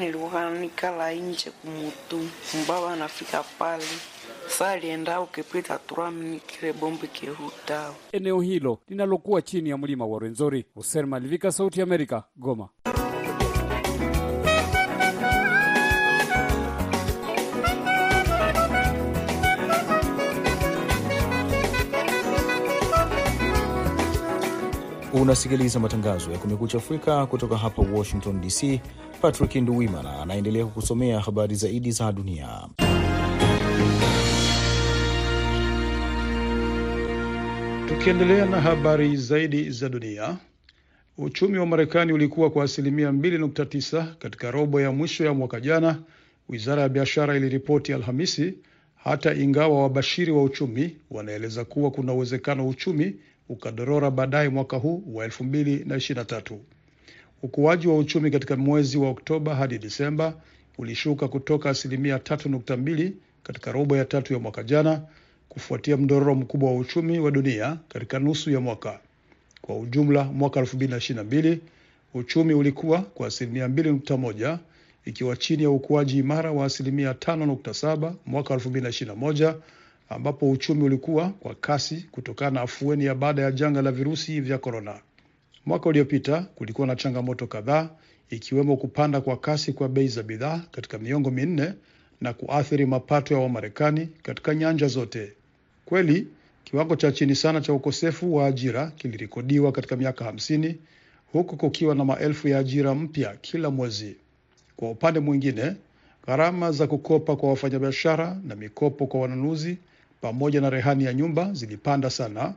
nilikuwa 0.00 1.12
nje 1.12 1.50
kumutu 1.50 2.28
mbaba 2.64 2.92
anafika 2.92 3.44
pale 3.58 3.84
saa 4.48 4.70
alienda 4.70 5.20
ukipita 5.20 5.78
turamini 5.78 6.40
kile 6.40 6.72
bombi 6.72 7.06
kihutao 7.08 7.94
eneo 8.12 8.40
hilo 8.40 8.78
linalokuwa 8.88 9.42
chini 9.42 9.70
ya 9.70 9.78
mlima 9.78 10.06
wa 10.06 10.18
Rwenzori. 10.18 10.64
Hussein 10.74 11.06
Malivika, 11.06 11.52
Sauti 11.52 11.80
ya 11.80 11.84
Amerika, 11.84 12.24
Goma. 12.36 12.68
Unasikiliza 25.12 25.80
matangazo 25.80 26.32
ya 26.32 26.38
Kumekucha 26.38 26.78
Afrika 26.78 27.26
kutoka 27.26 27.56
hapa 27.56 27.82
Washington 27.94 28.40
DC. 28.40 28.80
Patrick 29.20 29.54
Nduwimana 29.54 30.22
anaendelea 30.22 30.64
kukusomea 30.66 31.20
habari 31.20 31.54
zaidi 31.54 31.90
za 31.90 32.12
dunia. 32.12 32.68
Tukiendelea 37.88 38.46
na 38.46 38.60
habari 38.60 39.16
zaidi 39.16 39.70
za 39.70 39.88
dunia, 39.88 40.36
uchumi 41.18 41.58
wa 41.58 41.66
Marekani 41.66 42.12
ulikuwa 42.12 42.50
kwa 42.50 42.64
asilimia 42.64 43.10
2.9 43.10 44.14
katika 44.14 44.50
robo 44.50 44.80
ya 44.80 44.92
mwisho 44.92 45.24
ya 45.24 45.34
mwaka 45.34 45.60
jana, 45.60 46.02
wizara 46.48 46.82
ya 46.82 46.88
biashara 46.88 47.36
iliripoti 47.36 47.92
Alhamisi, 47.92 48.54
hata 48.96 49.34
ingawa 49.34 49.82
wabashiri 49.82 50.32
wa 50.32 50.42
uchumi 50.42 50.96
wanaeleza 51.10 51.64
kuwa 51.64 51.90
kuna 51.90 52.12
uwezekano 52.12 52.68
uchumi 52.68 53.14
ukadorora 53.48 54.10
baadaye 54.10 54.48
mwaka 54.48 54.76
huu 54.76 55.02
wa 55.12 55.26
2023. 55.26 56.56
Ukuaji 57.42 57.88
wa 57.88 57.98
uchumi 57.98 58.30
katika 58.30 58.56
mwezi 58.56 58.98
wa 58.98 59.08
Oktoba 59.10 59.54
hadi 59.54 59.78
Disemba 59.78 60.34
ulishuka 60.78 61.28
kutoka 61.28 61.70
asilimia 61.70 62.16
3.2 62.16 63.10
katika 63.42 63.72
robo 63.72 63.96
ya 63.96 64.04
tatu 64.04 64.32
ya 64.32 64.38
mwaka 64.38 64.62
jana 64.62 65.02
kufuatia 65.56 65.96
mdororo 65.96 66.34
mkubwa 66.34 66.70
wa 66.70 66.76
uchumi 66.78 67.18
wa 67.18 67.30
dunia 67.30 67.78
katika 67.88 68.18
nusu 68.18 68.50
ya 68.50 68.60
mwaka. 68.60 69.00
Kwa 69.62 69.78
ujumla, 69.78 70.24
mwaka 70.24 70.60
2022 70.60 71.58
uchumi 72.14 72.54
ulikuwa 72.54 73.02
kwa 73.02 73.26
asilimia 73.26 73.68
2.1 73.68 74.58
ikiwa 75.04 75.36
chini 75.36 75.62
ya 75.62 75.70
ukuaji 75.70 76.18
imara 76.18 76.52
wa 76.52 76.66
asilimia 76.66 77.12
5.7 77.12 78.12
mwaka 78.26 78.54
2021 78.54 79.54
ambapo 80.08 80.50
uchumi 80.50 80.82
ulikuwa 80.82 81.28
kwa 81.30 81.54
kasi 81.54 82.06
kutokana 82.10 82.50
na 82.50 82.60
afueni 82.60 83.04
ya 83.04 83.14
baada 83.14 83.42
ya 83.42 83.52
janga 83.52 83.82
la 83.82 83.92
virusi 83.92 84.40
vya 84.40 84.58
korona. 84.58 85.00
Mwaka 85.66 85.88
uliopita 85.88 86.40
kulikuwa 86.40 86.86
na 86.86 86.96
changamoto 86.96 87.46
kadhaa 87.46 87.90
ikiwemo 88.30 88.76
kupanda 88.76 89.20
kwa 89.20 89.36
kasi 89.36 89.72
kwa 89.72 89.88
bei 89.88 90.08
za 90.08 90.22
bidhaa 90.22 90.62
katika 90.70 90.98
miongo 90.98 91.30
minne 91.30 91.72
na 92.20 92.32
kuathiri 92.32 92.86
mapato 92.86 93.34
ya 93.34 93.40
Wamarekani 93.40 94.08
katika 94.22 94.54
nyanja 94.54 94.86
zote. 94.86 95.32
Kweli, 95.86 96.26
kiwango 96.64 96.96
cha 96.96 97.12
chini 97.12 97.34
sana 97.34 97.60
cha 97.60 97.72
ukosefu 97.72 98.34
wa 98.34 98.46
ajira 98.46 98.90
kilirekodiwa 98.90 99.72
katika 99.72 99.96
miaka 99.96 100.24
hamsini 100.24 100.76
huku 101.32 101.56
kukiwa 101.56 101.94
na 101.94 102.04
maelfu 102.04 102.48
ya 102.48 102.58
ajira 102.58 102.94
mpya 102.94 103.36
kila 103.40 103.70
mwezi. 103.70 104.16
Kwa 104.76 104.90
upande 104.90 105.20
mwingine, 105.20 105.76
gharama 106.26 106.72
za 106.72 106.86
kukopa 106.86 107.36
kwa 107.36 107.48
wafanyabiashara 107.50 108.38
na 108.44 108.56
mikopo 108.56 109.06
kwa 109.06 109.20
wanunuzi 109.20 109.78
pamoja 110.20 110.60
na 110.60 110.70
rehani 110.70 111.04
ya 111.04 111.14
nyumba 111.14 111.52
zilipanda 111.52 112.10
sana 112.10 112.54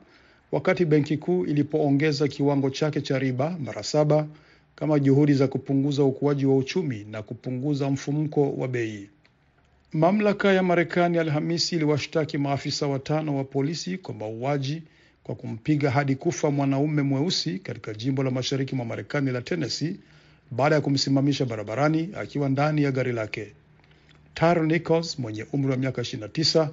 wakati 0.51 0.85
benki 0.85 1.17
kuu 1.17 1.45
ilipoongeza 1.45 2.27
kiwango 2.27 2.69
chake 2.69 3.01
cha 3.01 3.19
riba 3.19 3.57
mara 3.65 3.83
saba 3.83 4.27
kama 4.75 4.99
juhudi 4.99 5.33
za 5.33 5.47
kupunguza 5.47 6.03
ukuaji 6.03 6.45
wa 6.45 6.57
uchumi 6.57 7.05
na 7.11 7.21
kupunguza 7.23 7.89
mfumuko 7.89 8.51
wa 8.51 8.67
bei. 8.67 9.09
Mamlaka 9.93 10.53
ya 10.53 10.63
Marekani 10.63 11.17
Alhamisi 11.17 11.75
iliwashtaki 11.75 12.37
maafisa 12.37 12.87
watano 12.87 13.37
wa 13.37 13.43
polisi 13.43 13.97
kwa 13.97 14.13
mauaji 14.13 14.83
kwa 15.23 15.35
kumpiga 15.35 15.91
hadi 15.91 16.15
kufa 16.15 16.51
mwanaume 16.51 17.01
mweusi 17.01 17.59
katika 17.59 17.93
jimbo 17.93 18.23
la 18.23 18.31
mashariki 18.31 18.75
mwa 18.75 18.85
Marekani 18.85 19.31
la 19.31 19.41
Tennessee 19.41 19.95
baada 20.51 20.75
ya 20.75 20.81
kumsimamisha 20.81 21.45
barabarani 21.45 22.09
akiwa 22.17 22.49
ndani 22.49 22.83
ya 22.83 22.91
gari 22.91 23.11
lake. 23.11 23.53
Taro 24.33 24.65
Nichols 24.65 25.19
mwenye 25.19 25.45
umri 25.53 25.71
wa 25.71 25.77
miaka 25.77 26.01
29 26.01 26.67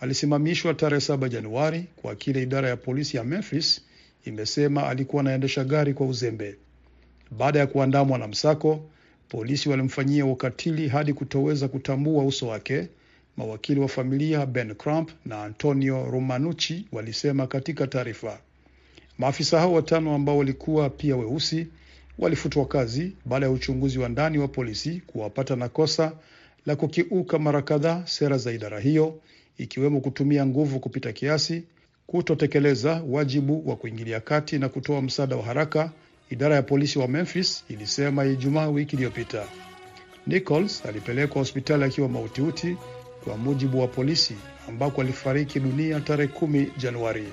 alisimamishwa 0.00 0.74
tarehe 0.74 1.00
7 1.12 1.28
Januari 1.28 1.84
kwa 1.96 2.14
kile 2.14 2.42
idara 2.42 2.68
ya 2.68 2.76
polisi 2.76 3.16
ya 3.16 3.24
Memphis 3.24 3.80
imesema 4.24 4.88
alikuwa 4.88 5.20
anaendesha 5.20 5.64
gari 5.64 5.94
kwa 5.94 6.06
uzembe. 6.06 6.56
Baada 7.30 7.58
ya 7.58 7.66
kuandamwa 7.66 8.18
na 8.18 8.28
msako, 8.28 8.90
polisi 9.28 9.68
walimfanyia 9.68 10.26
ukatili 10.26 10.88
hadi 10.88 11.12
kutoweza 11.12 11.68
kutambua 11.68 12.24
uso 12.24 12.46
wake. 12.48 12.88
Mawakili 13.36 13.80
wa 13.80 13.88
familia 13.88 14.46
Ben 14.46 14.74
Crump 14.74 15.10
na 15.26 15.44
Antonio 15.44 16.10
Romanucci 16.10 16.86
walisema 16.92 17.46
katika 17.46 17.86
taarifa. 17.86 18.38
Maafisa 19.18 19.58
hao 19.60 19.72
watano 19.72 20.14
ambao 20.14 20.38
walikuwa 20.38 20.90
pia 20.90 21.16
weusi 21.16 21.66
walifutwa 22.18 22.66
kazi 22.66 23.12
baada 23.24 23.46
ya 23.46 23.52
uchunguzi 23.52 23.98
wa 23.98 24.08
ndani 24.08 24.38
wa 24.38 24.48
polisi 24.48 25.02
kuwapata 25.06 25.56
na 25.56 25.68
kosa 25.68 26.12
la 26.66 26.76
kukiuka 26.76 27.38
mara 27.38 27.62
kadhaa 27.62 28.06
sera 28.06 28.38
za 28.38 28.52
idara 28.52 28.80
hiyo, 28.80 29.20
ikiwemo 29.58 30.00
kutumia 30.00 30.46
nguvu 30.46 30.80
kupita 30.80 31.12
kiasi, 31.12 31.62
kutotekeleza 32.06 33.02
wajibu 33.08 33.68
wa 33.68 33.76
kuingilia 33.76 34.20
kati 34.20 34.58
na 34.58 34.68
kutoa 34.68 35.02
msaada 35.02 35.36
wa 35.36 35.42
haraka, 35.42 35.92
idara 36.30 36.54
ya 36.54 36.62
polisi 36.62 36.98
wa 36.98 37.08
Memphis 37.08 37.64
ilisema 37.68 38.24
Ijumaa 38.24 38.68
wiki 38.68 38.96
iliyopita. 38.96 39.44
Nichols 40.26 40.86
alipelekwa 40.86 41.38
hospitali 41.38 41.84
akiwa 41.84 42.08
mautiuti 42.08 42.76
kwa 43.24 43.36
mujibu 43.36 43.80
wa 43.80 43.88
polisi, 43.88 44.36
ambako 44.68 45.00
alifariki 45.00 45.60
dunia 45.60 46.00
tarehe 46.00 46.28
kumi 46.32 46.72
Januari. 46.78 47.24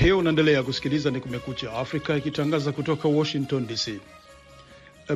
Hiyo 0.00 0.18
unaendelea 0.18 0.62
kusikiliza 0.62 1.10
ni 1.10 1.20
Kumekucha 1.20 1.72
Afrika 1.72 2.16
ikitangaza 2.16 2.72
kutoka 2.72 3.08
Washington 3.08 3.66
DC. 3.66 4.00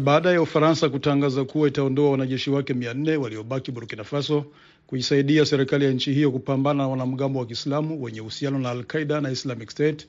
Baada 0.01 0.31
ya 0.33 0.43
Ufaransa 0.43 0.89
kutangaza 0.89 1.45
kuwa 1.45 1.69
itaondoa 1.69 2.11
wanajeshi 2.11 2.51
wake 2.51 2.75
mia 2.75 2.95
nne 2.95 3.17
waliobaki 3.17 3.73
Burkina 3.73 4.05
Faso 4.05 4.45
kuisaidia 4.87 5.47
serikali 5.47 5.85
ya 5.85 5.91
nchi 5.91 6.13
hiyo 6.13 6.31
kupambana 6.31 6.83
na 6.83 6.89
wanamgambo 6.89 7.39
wa 7.39 7.47
Kiislamu 7.47 8.03
wenye 8.03 8.21
uhusiano 8.21 8.59
na 8.59 8.71
Al-Qaida 8.71 9.21
na 9.21 9.31
Islamic 9.31 9.71
State, 9.71 10.07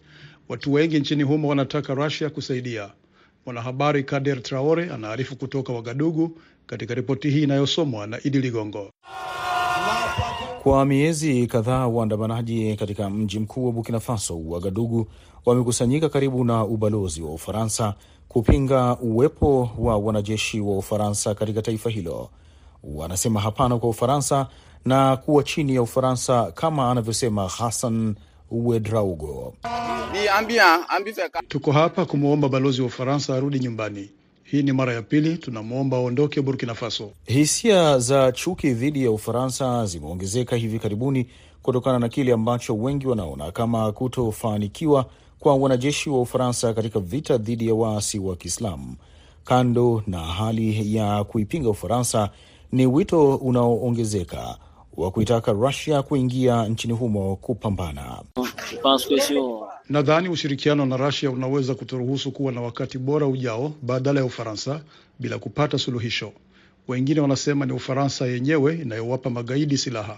watu 0.49 0.73
wengi 0.73 0.99
nchini 0.99 1.23
humo 1.23 1.47
wanataka 1.47 1.93
Russia 1.93 2.29
kusaidia. 2.29 2.89
Mwanahabari 3.45 4.03
Kader 4.03 4.43
Traore 4.43 4.89
anaarifu 4.89 5.35
kutoka 5.35 5.73
Wagadugu 5.73 6.37
katika 6.67 6.93
ripoti 6.93 7.29
hii 7.29 7.43
inayosomwa 7.43 8.07
na 8.07 8.19
Idi 8.23 8.39
Ligongo. 8.41 8.91
Kwa 10.65 10.85
miezi 10.85 11.47
kadhaa 11.47 11.87
waandamanaji 11.87 12.75
katika 12.75 13.09
mji 13.09 13.39
mkuu 13.39 13.65
wa 13.65 13.71
Burkina 13.71 13.99
Faso, 13.99 14.39
Wagadugu, 14.47 15.07
wamekusanyika 15.45 16.09
karibu 16.09 16.43
na 16.43 16.63
ubalozi 16.63 17.21
wa 17.21 17.33
Ufaransa 17.33 17.93
kupinga 18.27 18.97
uwepo 18.97 19.69
wa 19.77 19.97
wanajeshi 19.97 20.59
wa 20.59 20.77
Ufaransa 20.77 21.35
katika 21.35 21.61
taifa 21.61 21.89
hilo. 21.89 22.29
Wanasema 22.83 23.39
hapana 23.41 23.77
kwa 23.77 23.89
Ufaransa 23.89 24.47
na 24.85 25.17
kuwa 25.17 25.43
chini 25.43 25.75
ya 25.75 25.81
Ufaransa, 25.81 26.51
kama 26.51 26.91
anavyosema 26.91 27.47
Hassan 27.47 28.15
wedraugo 28.51 29.53
Tuko 31.47 31.71
hapa 31.71 32.05
kumwomba 32.05 32.49
balozi 32.49 32.81
wa 32.81 32.87
Ufaransa 32.87 33.35
arudi 33.35 33.59
nyumbani. 33.59 34.09
Hii 34.47 34.63
ni 34.63 34.71
mara 34.71 34.93
ya 34.93 35.01
pili 35.01 35.37
tunamwomba 35.37 35.97
aondoke 35.97 36.41
Burkina 36.41 36.73
Faso. 36.75 37.11
Hisia 37.25 37.99
za 37.99 38.31
chuki 38.31 38.69
dhidi 38.73 39.03
ya 39.03 39.11
Ufaransa 39.11 39.85
zimeongezeka 39.85 40.55
hivi 40.55 40.79
karibuni 40.79 41.27
kutokana 41.61 41.99
na 41.99 42.09
kile 42.09 42.33
ambacho 42.33 42.75
wengi 42.77 43.07
wanaona 43.07 43.51
kama 43.51 43.91
kutofanikiwa 43.91 45.05
kwa 45.39 45.55
wanajeshi 45.55 46.09
wa 46.09 46.21
Ufaransa 46.21 46.73
katika 46.73 46.99
vita 46.99 47.37
dhidi 47.37 47.67
ya 47.67 47.73
waasi 47.75 48.19
wa 48.19 48.35
Kiislamu. 48.35 48.95
Kando 49.43 50.03
na 50.07 50.19
hali 50.19 50.95
ya 50.95 51.23
kuipinga 51.23 51.69
Ufaransa, 51.69 52.29
ni 52.71 52.85
wito 52.87 53.35
unaoongezeka 53.35 54.57
wa 54.97 55.11
kuitaka 55.11 55.51
Rusia 55.51 56.01
kuingia 56.01 56.67
nchini 56.67 56.93
humo 56.93 57.35
kupambana. 57.35 58.21
Nadhani 59.89 60.29
ushirikiano 60.29 60.85
na 60.85 60.97
Rusia 60.97 61.31
unaweza 61.31 61.75
kuturuhusu 61.75 62.31
kuwa 62.31 62.51
na 62.51 62.61
wakati 62.61 62.97
bora 62.97 63.27
ujao 63.27 63.71
badala 63.81 64.19
ya 64.19 64.25
Ufaransa 64.25 64.81
bila 65.19 65.39
kupata 65.39 65.77
suluhisho. 65.77 66.31
Wengine 66.87 67.19
wanasema 67.21 67.65
ni 67.65 67.73
Ufaransa 67.73 68.25
yenyewe 68.27 68.75
inayowapa 68.75 69.29
magaidi 69.29 69.77
silaha. 69.77 70.17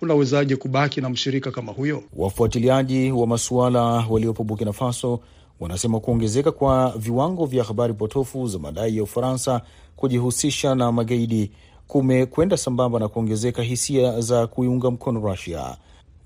Unawezaje 0.00 0.56
kubaki 0.56 1.00
na 1.00 1.10
mshirika 1.10 1.50
kama 1.50 1.72
huyo? 1.72 2.02
Wafuatiliaji 2.16 3.12
wa 3.12 3.26
masuala 3.26 3.80
waliopo 3.82 4.44
Burkina 4.44 4.72
Faso 4.72 5.20
wanasema 5.60 6.00
kuongezeka 6.00 6.52
kwa 6.52 6.94
viwango 6.98 7.46
vya 7.46 7.64
habari 7.64 7.94
potofu 7.94 8.46
za 8.48 8.58
madai 8.58 8.96
ya 8.96 9.02
Ufaransa 9.02 9.60
kujihusisha 9.96 10.74
na 10.74 10.92
magaidi 10.92 11.50
kumekwenda 11.88 12.56
sambamba 12.56 12.98
na 12.98 13.08
kuongezeka 13.08 13.62
hisia 13.62 14.20
za 14.20 14.46
kuiunga 14.46 14.90
mkono 14.90 15.20
Rusia. 15.20 15.76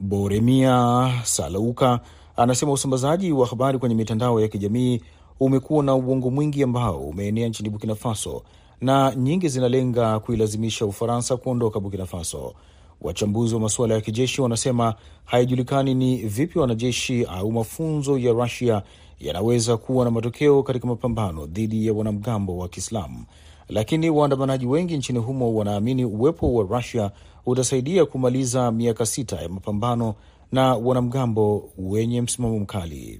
Boremia 0.00 1.10
Salauka 1.24 2.00
anasema 2.36 2.72
usambazaji 2.72 3.32
wa 3.32 3.46
habari 3.46 3.78
kwenye 3.78 3.94
mitandao 3.94 4.40
ya 4.40 4.48
kijamii 4.48 5.00
umekuwa 5.40 5.84
na 5.84 5.94
uongo 5.94 6.30
mwingi 6.30 6.62
ambao 6.62 7.00
umeenea 7.00 7.48
nchini 7.48 7.70
Burkina 7.70 7.94
Faso 7.94 8.42
na 8.80 9.14
nyingi 9.14 9.48
zinalenga 9.48 10.20
kuilazimisha 10.20 10.86
Ufaransa 10.86 11.36
kuondoka 11.36 11.80
Burkina 11.80 12.06
Faso. 12.06 12.54
Wachambuzi 13.00 13.54
wa 13.54 13.60
masuala 13.60 13.94
ya 13.94 14.00
kijeshi 14.00 14.40
wanasema 14.40 14.94
haijulikani 15.24 15.94
ni 15.94 16.16
vipi 16.16 16.58
wanajeshi 16.58 17.24
au 17.24 17.52
mafunzo 17.52 18.18
ya 18.18 18.32
Rusia 18.32 18.82
yanaweza 19.20 19.76
kuwa 19.76 20.04
na 20.04 20.10
matokeo 20.10 20.62
katika 20.62 20.86
mapambano 20.86 21.46
dhidi 21.46 21.86
ya 21.86 21.92
wanamgambo 21.92 22.58
wa 22.58 22.68
Kiislamu, 22.68 23.24
lakini 23.68 24.10
waandamanaji 24.10 24.66
wengi 24.66 24.96
nchini 24.96 25.18
humo 25.18 25.54
wanaamini 25.54 26.04
uwepo 26.04 26.54
wa 26.54 26.76
Rusia 26.78 27.10
utasaidia 27.46 28.06
kumaliza 28.06 28.72
miaka 28.72 29.06
sita 29.06 29.36
ya 29.36 29.48
mapambano 29.48 30.14
na 30.52 30.74
wanamgambo 30.74 31.70
wenye 31.78 32.22
msimamo 32.22 32.58
mkali. 32.58 33.18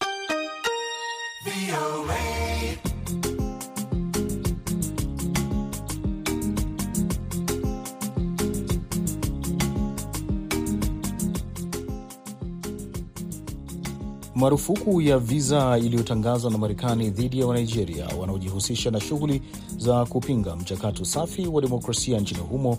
Marufuku 14.34 15.00
ya 15.00 15.18
viza 15.18 15.78
iliyotangazwa 15.78 16.50
na 16.50 16.58
Marekani 16.58 17.10
dhidi 17.10 17.40
ya 17.40 17.46
Wanigeria 17.46 18.06
wanaojihusisha 18.20 18.90
na 18.90 19.00
shughuli 19.00 19.42
za 19.78 20.04
kupinga 20.04 20.56
mchakato 20.56 21.04
safi 21.04 21.46
wa 21.46 21.62
demokrasia 21.62 22.20
nchini 22.20 22.40
humo 22.40 22.78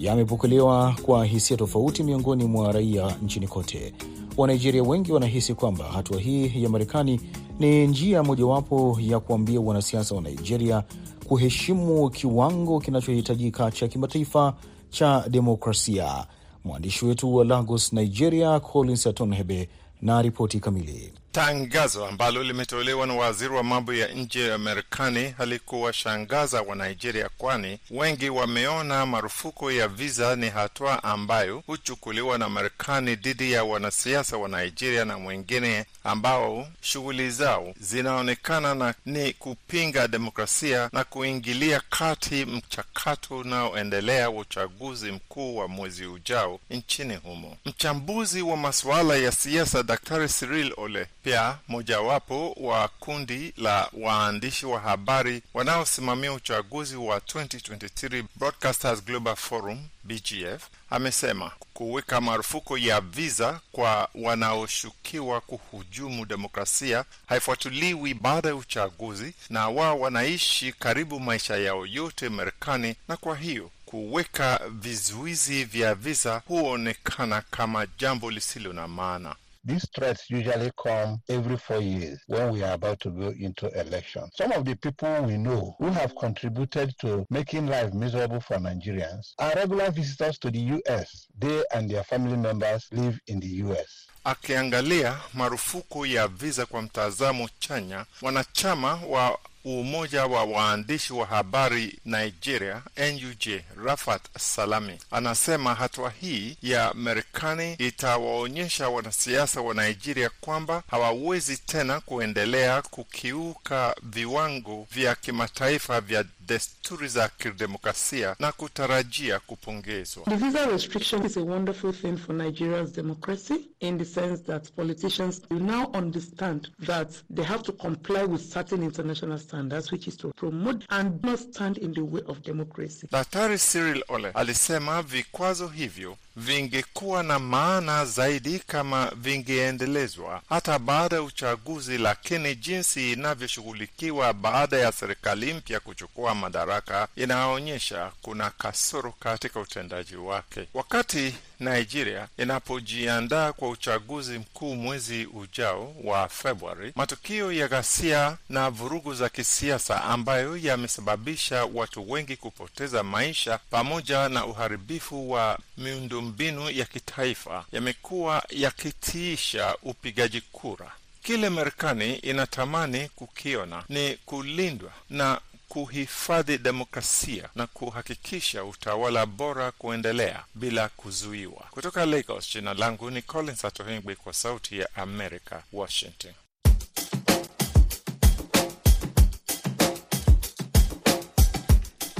yamepokelewa 0.00 0.96
kwa 1.02 1.24
hisia 1.24 1.56
tofauti 1.56 2.02
miongoni 2.02 2.44
mwa 2.44 2.72
raia 2.72 3.16
nchini 3.22 3.48
kote. 3.48 3.94
Wanigeria 4.36 4.82
wengi 4.82 5.12
wanahisi 5.12 5.54
kwamba 5.54 5.84
hatua 5.84 6.20
hii 6.20 6.62
ya 6.62 6.68
Marekani 6.68 7.20
ni 7.58 7.86
njia 7.86 8.22
mojawapo 8.22 8.98
ya 9.00 9.20
kuambia 9.20 9.60
wanasiasa 9.60 10.14
wa 10.14 10.20
Nigeria 10.22 10.82
kuheshimu 11.28 12.10
kiwango 12.10 12.80
kinachohitajika 12.80 13.70
cha 13.70 13.88
kimataifa 13.88 14.54
cha 14.90 15.24
demokrasia. 15.30 16.26
Mwandishi 16.64 17.04
wetu 17.06 17.34
wa 17.34 17.44
Lagos, 17.44 17.92
Nigeria, 17.92 18.60
Collins 18.60 19.06
Atonhebe 19.06 19.68
na 20.02 20.22
ripoti 20.22 20.60
kamili. 20.60 21.12
Tangazo 21.38 22.06
ambalo 22.06 22.42
limetolewa 22.44 23.06
na 23.06 23.14
waziri 23.14 23.54
wa 23.54 23.62
mambo 23.62 23.94
ya 23.94 24.08
nje 24.08 24.48
ya 24.48 24.58
Marekani 24.58 25.30
halikuwashangaza 25.38 26.62
wa 26.62 26.76
Nigeria, 26.76 27.28
kwani 27.38 27.78
wengi 27.90 28.30
wameona 28.30 29.06
marufuku 29.06 29.70
ya 29.70 29.88
viza 29.88 30.36
ni 30.36 30.48
hatua 30.50 31.04
ambayo 31.04 31.62
huchukuliwa 31.66 32.38
na 32.38 32.48
Marekani 32.48 33.14
dhidi 33.16 33.52
ya 33.52 33.64
wanasiasa 33.64 34.36
wa 34.36 34.48
Nigeria 34.48 35.04
na 35.04 35.16
wengine 35.16 35.84
ambao 36.04 36.68
shughuli 36.80 37.30
zao 37.30 37.74
zinaonekana 37.80 38.74
na 38.74 38.94
ni 39.06 39.32
kupinga 39.32 40.08
demokrasia 40.08 40.90
na 40.92 41.04
kuingilia 41.04 41.80
kati 41.90 42.44
mchakato 42.44 43.38
unaoendelea 43.38 44.30
wa 44.30 44.40
uchaguzi 44.40 45.12
mkuu 45.12 45.56
wa 45.56 45.68
mwezi 45.68 46.06
ujao 46.06 46.60
nchini 46.70 47.16
humo. 47.16 47.56
Mchambuzi 47.64 48.42
wa 48.42 48.56
masuala 48.56 49.16
ya 49.16 49.32
siasa 49.32 49.82
Daktari 49.82 50.28
Cyril 50.28 50.72
Ole 50.76 51.06
pia 51.28 51.58
mojawapo 51.68 52.52
wa 52.52 52.88
kundi 52.88 53.52
la 53.56 53.88
waandishi 53.92 54.66
wa 54.66 54.80
habari 54.80 55.42
wanaosimamia 55.54 56.32
uchaguzi 56.32 56.96
wa 56.96 57.18
2023 57.18 58.24
Broadcasters 58.36 59.04
Global 59.04 59.36
Forum 59.36 59.88
BGF 60.04 60.62
amesema 60.90 61.50
kuweka 61.74 62.20
marufuku 62.20 62.78
ya 62.78 63.00
viza 63.00 63.60
kwa 63.72 64.08
wanaoshukiwa 64.14 65.40
kuhujumu 65.40 66.26
demokrasia 66.26 67.04
haifuatiliwi 67.26 68.14
baada 68.14 68.48
ya 68.48 68.56
uchaguzi, 68.56 69.34
na 69.50 69.68
wao 69.68 70.00
wanaishi 70.00 70.72
karibu 70.72 71.20
maisha 71.20 71.56
yao 71.56 71.86
yote 71.86 72.28
Marekani, 72.28 72.94
na 73.08 73.16
kwa 73.16 73.36
hiyo 73.36 73.70
kuweka 73.86 74.60
vizuizi 74.70 75.64
vya 75.64 75.94
viza 75.94 76.42
huonekana 76.46 77.42
kama 77.50 77.86
jambo 77.98 78.30
lisilo 78.30 78.72
na 78.72 78.88
maana. 78.88 79.34
These 79.68 79.86
threats 79.94 80.30
usually 80.30 80.70
come 80.82 81.20
every 81.28 81.58
four 81.58 81.82
years 81.82 82.18
when 82.26 82.52
we 82.54 82.62
are 82.62 82.72
about 82.72 83.00
to 83.00 83.10
go 83.10 83.28
into 83.38 83.68
election. 83.78 84.22
Some 84.34 84.52
of 84.52 84.64
the 84.64 84.74
people 84.76 85.24
we 85.24 85.36
know 85.36 85.76
who 85.78 85.88
have 85.90 86.16
contributed 86.16 86.94
to 87.00 87.26
making 87.28 87.66
life 87.66 87.92
miserable 87.92 88.40
for 88.40 88.56
Nigerians 88.56 89.34
are 89.38 89.52
regular 89.56 89.90
visitors 89.90 90.38
to 90.38 90.50
the 90.50 90.58
U.S. 90.58 91.26
They 91.38 91.62
and 91.74 91.90
their 91.90 92.02
family 92.02 92.38
members 92.38 92.88
live 92.92 93.20
in 93.26 93.40
the 93.40 93.48
U.S. 93.68 94.06
Akiangalia 94.24 95.16
marufuku 95.34 96.06
ya 96.06 96.28
visa 96.28 96.66
kwa 96.66 96.82
mtazamo 96.82 97.48
chanya, 97.58 98.04
wanachama 98.22 99.00
wa 99.08 99.38
Umoja 99.64 100.26
wa 100.26 100.44
waandishi 100.44 101.12
wa 101.12 101.26
habari 101.26 101.98
Nigeria, 102.04 102.82
NUJ, 102.96 103.48
Rafat 103.84 104.22
Salami 104.38 104.98
anasema 105.10 105.74
hatua 105.74 106.10
hii 106.20 106.56
ya 106.62 106.94
Marekani 106.94 107.74
itawaonyesha 107.74 108.88
wanasiasa 108.88 109.60
wa 109.60 109.74
Nigeria 109.74 110.30
kwamba 110.40 110.82
hawawezi 110.90 111.56
tena 111.56 112.00
kuendelea 112.00 112.82
kukiuka 112.82 113.96
viwango 114.02 114.86
vya 114.92 115.14
kimataifa 115.14 116.00
vya 116.00 116.24
desturi 116.46 117.08
za 117.08 117.28
kidemokrasia 117.28 118.36
na 118.38 118.52
kutarajia 118.52 119.38
kupongezwa. 119.40 120.24
The 120.24 120.36
visa 120.36 120.66
restriction 120.66 121.26
is 121.26 121.36
a 121.36 121.40
wonderful 121.40 121.92
thing 121.92 122.16
for 122.16 122.34
Nigeria's 122.34 122.92
democracy 122.92 123.54
in 123.80 123.98
the 123.98 124.04
sense 124.04 124.42
that 124.42 124.70
politicians 124.76 125.42
now 125.50 125.90
understand 125.94 126.68
that 126.86 127.08
they 127.34 127.44
have 127.44 127.62
to 127.62 127.72
comply 127.72 128.24
with 128.24 128.52
certain 128.52 128.82
international 128.82 129.38
standards 129.48 129.92
which 129.92 130.08
is 130.08 130.16
to 130.16 130.28
promote 130.36 130.84
and 130.90 131.22
not 131.22 131.38
stand 131.38 131.78
in 131.78 131.92
the 131.92 132.00
way 132.00 132.22
of 132.26 132.42
democracy. 132.42 133.06
Daktari 133.12 133.58
Cyril 133.58 134.02
Ole 134.08 134.30
alisema 134.30 135.02
vikwazo 135.02 135.68
hivyo 135.68 136.16
vingekuwa 136.38 137.22
na 137.22 137.38
maana 137.38 138.04
zaidi 138.04 138.58
kama 138.58 139.12
vingeendelezwa 139.16 140.42
hata 140.48 140.78
baada 140.78 141.16
ya 141.16 141.22
uchaguzi, 141.22 141.98
lakini 141.98 142.54
jinsi 142.54 143.12
inavyoshughulikiwa 143.12 144.32
baada 144.32 144.76
ya 144.78 144.92
serikali 144.92 145.54
mpya 145.54 145.80
kuchukua 145.80 146.34
madaraka 146.34 147.08
inaonyesha 147.16 148.12
kuna 148.22 148.50
kasoro 148.50 149.12
katika 149.20 149.60
utendaji 149.60 150.16
wake. 150.16 150.68
Wakati 150.74 151.34
Nigeria 151.60 152.28
inapojiandaa 152.38 153.52
kwa 153.52 153.68
uchaguzi 153.68 154.38
mkuu 154.38 154.74
mwezi 154.76 155.26
ujao 155.26 155.94
wa 156.04 156.28
Februari, 156.28 156.92
matukio 156.96 157.52
ya 157.52 157.68
ghasia 157.68 158.36
na 158.48 158.70
vurugu 158.70 159.14
za 159.14 159.28
kisiasa 159.28 160.04
ambayo 160.04 160.56
yamesababisha 160.56 161.64
watu 161.64 162.10
wengi 162.10 162.36
kupoteza 162.36 163.02
maisha 163.02 163.58
pamoja 163.70 164.28
na 164.28 164.46
uharibifu 164.46 165.30
wa 165.30 165.58
miundo 165.78 166.22
miundombinu 166.28 166.70
ya 166.70 166.84
kitaifa 166.84 167.64
yamekuwa 167.72 168.42
yakitiisha 168.50 169.76
upigaji 169.82 170.40
kura. 170.40 170.92
Kile 171.22 171.48
Marekani 171.48 172.14
inatamani 172.14 173.08
kukiona 173.08 173.84
ni 173.88 174.16
kulindwa 174.16 174.92
na 175.10 175.40
kuhifadhi 175.68 176.58
demokrasia 176.58 177.48
na 177.54 177.66
kuhakikisha 177.66 178.64
utawala 178.64 179.26
bora 179.26 179.72
kuendelea 179.72 180.44
bila 180.54 180.88
kuzuiwa. 180.88 181.64
Kutoka 181.70 182.06
Lagos, 182.06 182.52
jina 182.54 182.74
langu 182.74 183.10
ni 183.10 183.22
Collins 183.22 183.64
Atohengwi 183.64 184.16
kwa 184.16 184.32
Sauti 184.32 184.78
ya 184.78 184.94
Amerika, 184.96 185.62
Washington. 185.72 186.32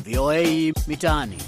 VOA 0.05 0.73
Mitaani. 0.87 1.39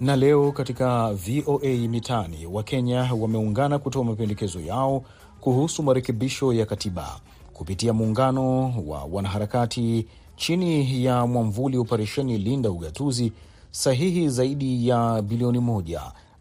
Na 0.00 0.16
leo 0.16 0.52
katika 0.52 1.12
VOA 1.14 1.68
Mitaani, 1.88 2.46
Wakenya 2.46 3.10
wameungana 3.20 3.78
kutoa 3.78 4.04
mapendekezo 4.04 4.60
yao 4.60 5.02
kuhusu 5.40 5.82
marekebisho 5.82 6.52
ya 6.52 6.66
katiba 6.66 7.20
kupitia 7.52 7.92
muungano 7.92 8.74
wa 8.86 9.04
wanaharakati 9.04 10.06
chini 10.36 11.04
ya 11.04 11.26
mwamvuli 11.26 11.76
operesheni 11.78 12.38
Linda 12.38 12.70
Ugatuzi. 12.70 13.32
Sahihi 13.70 14.28
zaidi 14.28 14.88
ya 14.88 15.22
bilioni 15.22 15.58
moja 15.58 16.00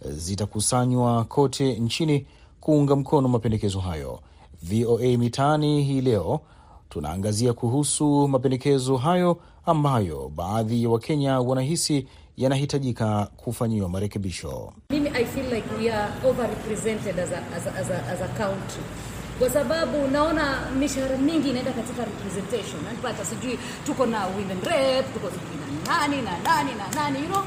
zitakusanywa 0.10 1.24
kote 1.24 1.74
nchini 1.80 2.26
kuunga 2.62 2.96
mkono 2.96 3.28
mapendekezo 3.28 3.80
hayo. 3.80 4.20
VOA 4.64 5.18
Mitaani 5.18 5.84
hii 5.84 6.02
leo 6.02 6.40
tunaangazia 6.90 7.54
kuhusu 7.54 8.28
mapendekezo 8.28 8.98
hayo 8.98 9.38
ambayo 9.66 10.32
baadhi 10.36 10.84
ya 10.84 10.90
Wakenya 10.90 11.40
wanahisi 11.40 12.08
yanahitajika 12.38 13.28
kufanyiwa 13.38 13.90
marekebisho. 13.90 14.74
Mimi 14.90 15.10
I 15.10 15.26
feel 15.26 15.54
like 15.54 15.68
we 15.80 15.92
are 15.92 16.12
overrepresented 16.30 17.20
as 17.20 17.30
a, 17.32 17.38
as 17.56 17.68
a, 17.68 17.72
as 17.80 17.90
a, 17.92 18.12
as 18.12 18.22
a 18.22 18.28
country 18.28 18.84
kwa 19.40 19.50
sababu 19.50 20.08
naona 20.08 20.72
mishahara 20.80 21.18
mingi 21.18 21.50
inaenda 21.50 21.72
katika 21.72 22.06
representation. 22.06 22.84
Napata 22.84 23.26
sijui 23.26 23.60
tuko 23.86 24.06
na 24.06 24.26
women 24.28 24.58
rep, 24.64 25.14
tuko 25.14 25.28
na 25.30 25.98
nani 26.00 26.22
na 26.22 26.32
nani 26.40 26.72
na 26.76 26.88
nani 27.04 27.20
you 27.20 27.26
know 27.26 27.44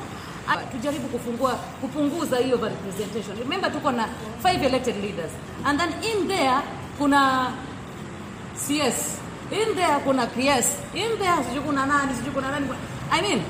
tujaribu 0.72 1.08
kufungua 1.08 1.50
kupunguza 1.80 2.36
hiyo 2.38 2.56
representation. 2.56 3.38
Remember 3.38 3.72
tuko 3.72 3.92
na 3.92 4.08
five 4.42 4.62
elected 4.66 4.96
leaders 5.04 5.30
and 5.64 5.80
then 5.80 5.90
in 6.02 6.28
there 6.28 6.60
kuna 6.98 7.52
CS 8.66 9.21
in 9.52 9.74
there 9.74 9.98
kuna 10.04 10.26
PS 10.26 10.66
in 10.94 11.18
there 11.18 11.44
sijui 11.48 11.62
kuna 11.62 11.86
nani 11.86 12.14
sijui 12.14 12.32
kuna 12.32 12.50
nani. 12.50 12.66
I 13.12 13.20
mean 13.22 13.42